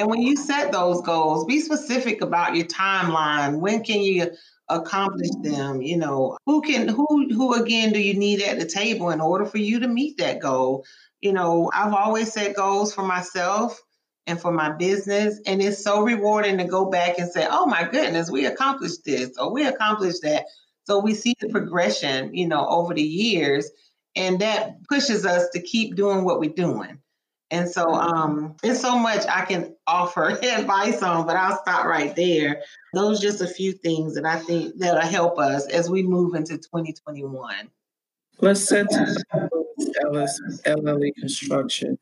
And 0.00 0.08
when 0.08 0.22
you 0.22 0.34
set 0.34 0.72
those 0.72 1.02
goals, 1.02 1.44
be 1.44 1.60
specific 1.60 2.22
about 2.22 2.56
your 2.56 2.64
timeline. 2.64 3.60
When 3.60 3.84
can 3.84 4.00
you 4.00 4.30
accomplish 4.66 5.28
mm-hmm. 5.28 5.52
them? 5.52 5.82
You 5.82 5.98
know, 5.98 6.38
who 6.46 6.62
can 6.62 6.88
who 6.88 7.28
who 7.28 7.52
again 7.52 7.92
do 7.92 8.00
you 8.00 8.14
need 8.14 8.40
at 8.40 8.58
the 8.58 8.64
table 8.64 9.10
in 9.10 9.20
order 9.20 9.44
for 9.44 9.58
you 9.58 9.80
to 9.80 9.88
meet 9.88 10.16
that 10.16 10.40
goal? 10.40 10.86
You 11.20 11.34
know, 11.34 11.70
I've 11.74 11.92
always 11.92 12.32
set 12.32 12.56
goals 12.56 12.94
for 12.94 13.02
myself 13.02 13.78
and 14.26 14.40
for 14.40 14.50
my 14.50 14.70
business. 14.70 15.38
And 15.44 15.60
it's 15.60 15.84
so 15.84 16.00
rewarding 16.00 16.56
to 16.58 16.64
go 16.64 16.86
back 16.86 17.18
and 17.18 17.30
say, 17.30 17.46
oh 17.50 17.66
my 17.66 17.86
goodness, 17.86 18.30
we 18.30 18.46
accomplished 18.46 19.04
this 19.04 19.36
or 19.36 19.52
we 19.52 19.66
accomplished 19.66 20.22
that. 20.22 20.46
So 20.84 21.00
we 21.00 21.12
see 21.12 21.34
the 21.38 21.50
progression, 21.50 22.34
you 22.34 22.48
know, 22.48 22.66
over 22.66 22.94
the 22.94 23.02
years. 23.02 23.70
And 24.16 24.40
that 24.40 24.82
pushes 24.88 25.26
us 25.26 25.50
to 25.50 25.60
keep 25.60 25.94
doing 25.94 26.24
what 26.24 26.40
we're 26.40 26.54
doing. 26.54 27.00
And 27.50 27.68
so 27.68 27.92
um, 27.92 28.54
it's 28.62 28.80
so 28.80 28.98
much 28.98 29.26
I 29.26 29.44
can 29.44 29.74
offer 29.86 30.28
advice 30.42 31.02
on, 31.02 31.26
but 31.26 31.36
I'll 31.36 31.60
stop 31.60 31.84
right 31.84 32.14
there. 32.14 32.62
Those 32.94 33.18
are 33.18 33.22
just 33.22 33.42
a 33.42 33.48
few 33.48 33.72
things 33.72 34.14
that 34.14 34.24
I 34.24 34.38
think 34.38 34.78
that'll 34.78 35.00
help 35.00 35.38
us 35.38 35.66
as 35.68 35.90
we 35.90 36.02
move 36.02 36.34
into 36.34 36.58
2021. 36.58 37.70
Lucinta 38.40 39.16
Ellis 40.02 40.40
LLE 40.64 41.14
Construction. 41.16 41.98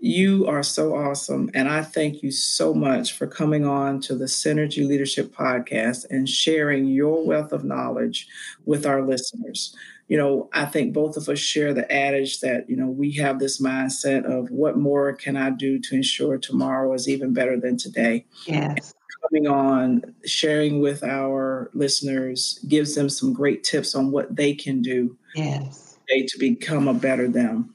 You 0.00 0.46
are 0.46 0.62
so 0.62 0.94
awesome. 0.94 1.50
And 1.54 1.68
I 1.68 1.82
thank 1.82 2.22
you 2.22 2.30
so 2.30 2.72
much 2.72 3.12
for 3.12 3.26
coming 3.26 3.66
on 3.66 4.00
to 4.02 4.14
the 4.14 4.26
Synergy 4.26 4.86
Leadership 4.86 5.34
Podcast 5.34 6.06
and 6.08 6.28
sharing 6.28 6.86
your 6.86 7.26
wealth 7.26 7.52
of 7.52 7.64
knowledge 7.64 8.28
with 8.64 8.86
our 8.86 9.02
listeners 9.02 9.74
you 10.08 10.16
know, 10.16 10.48
I 10.54 10.64
think 10.64 10.94
both 10.94 11.16
of 11.16 11.28
us 11.28 11.38
share 11.38 11.74
the 11.74 11.90
adage 11.92 12.40
that, 12.40 12.68
you 12.68 12.76
know, 12.76 12.88
we 12.88 13.12
have 13.12 13.38
this 13.38 13.60
mindset 13.60 14.24
of 14.24 14.50
what 14.50 14.78
more 14.78 15.12
can 15.12 15.36
I 15.36 15.50
do 15.50 15.78
to 15.78 15.94
ensure 15.94 16.38
tomorrow 16.38 16.92
is 16.94 17.08
even 17.08 17.34
better 17.34 17.60
than 17.60 17.76
today. 17.76 18.24
Yes. 18.46 18.94
coming 19.28 19.46
on, 19.46 20.14
sharing 20.24 20.80
with 20.80 21.02
our 21.02 21.70
listeners 21.74 22.58
gives 22.68 22.94
them 22.94 23.08
some 23.08 23.32
great 23.32 23.64
tips 23.64 23.94
on 23.94 24.10
what 24.10 24.34
they 24.34 24.54
can 24.54 24.80
do 24.80 25.16
yes. 25.34 25.98
to 26.08 26.38
become 26.38 26.88
a 26.88 26.94
better 26.94 27.28
them. 27.28 27.74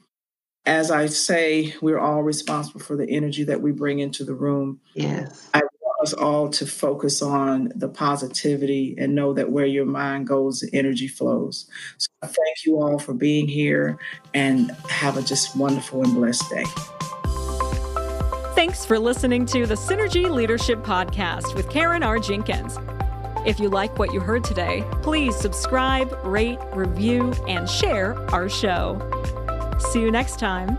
As 0.66 0.90
I 0.90 1.06
say, 1.06 1.74
we're 1.82 1.98
all 1.98 2.22
responsible 2.22 2.80
for 2.80 2.96
the 2.96 3.08
energy 3.08 3.44
that 3.44 3.60
we 3.60 3.70
bring 3.70 3.98
into 3.98 4.24
the 4.24 4.34
room. 4.34 4.80
Yes. 4.94 5.50
I 5.52 5.60
us 6.04 6.12
all 6.12 6.48
to 6.50 6.66
focus 6.66 7.22
on 7.22 7.72
the 7.74 7.88
positivity 7.88 8.94
and 8.98 9.14
know 9.14 9.32
that 9.32 9.50
where 9.50 9.64
your 9.64 9.86
mind 9.86 10.26
goes, 10.26 10.60
the 10.60 10.68
energy 10.72 11.08
flows. 11.08 11.66
So 11.96 12.08
thank 12.22 12.64
you 12.66 12.80
all 12.80 12.98
for 12.98 13.14
being 13.14 13.48
here 13.48 13.98
and 14.34 14.70
have 14.88 15.16
a 15.16 15.22
just 15.22 15.56
wonderful 15.56 16.04
and 16.04 16.14
blessed 16.14 16.48
day. 16.50 16.64
Thanks 18.54 18.84
for 18.84 18.98
listening 18.98 19.46
to 19.46 19.66
the 19.66 19.74
Synergy 19.74 20.30
Leadership 20.30 20.82
Podcast 20.84 21.54
with 21.54 21.70
Karen 21.70 22.02
R. 22.02 22.18
Jenkins. 22.18 22.78
If 23.46 23.58
you 23.58 23.70
like 23.70 23.98
what 23.98 24.12
you 24.12 24.20
heard 24.20 24.44
today, 24.44 24.84
please 25.02 25.34
subscribe, 25.36 26.16
rate, 26.24 26.58
review, 26.72 27.32
and 27.48 27.68
share 27.68 28.18
our 28.30 28.48
show. 28.48 29.00
See 29.90 30.00
you 30.00 30.10
next 30.10 30.38
time. 30.38 30.78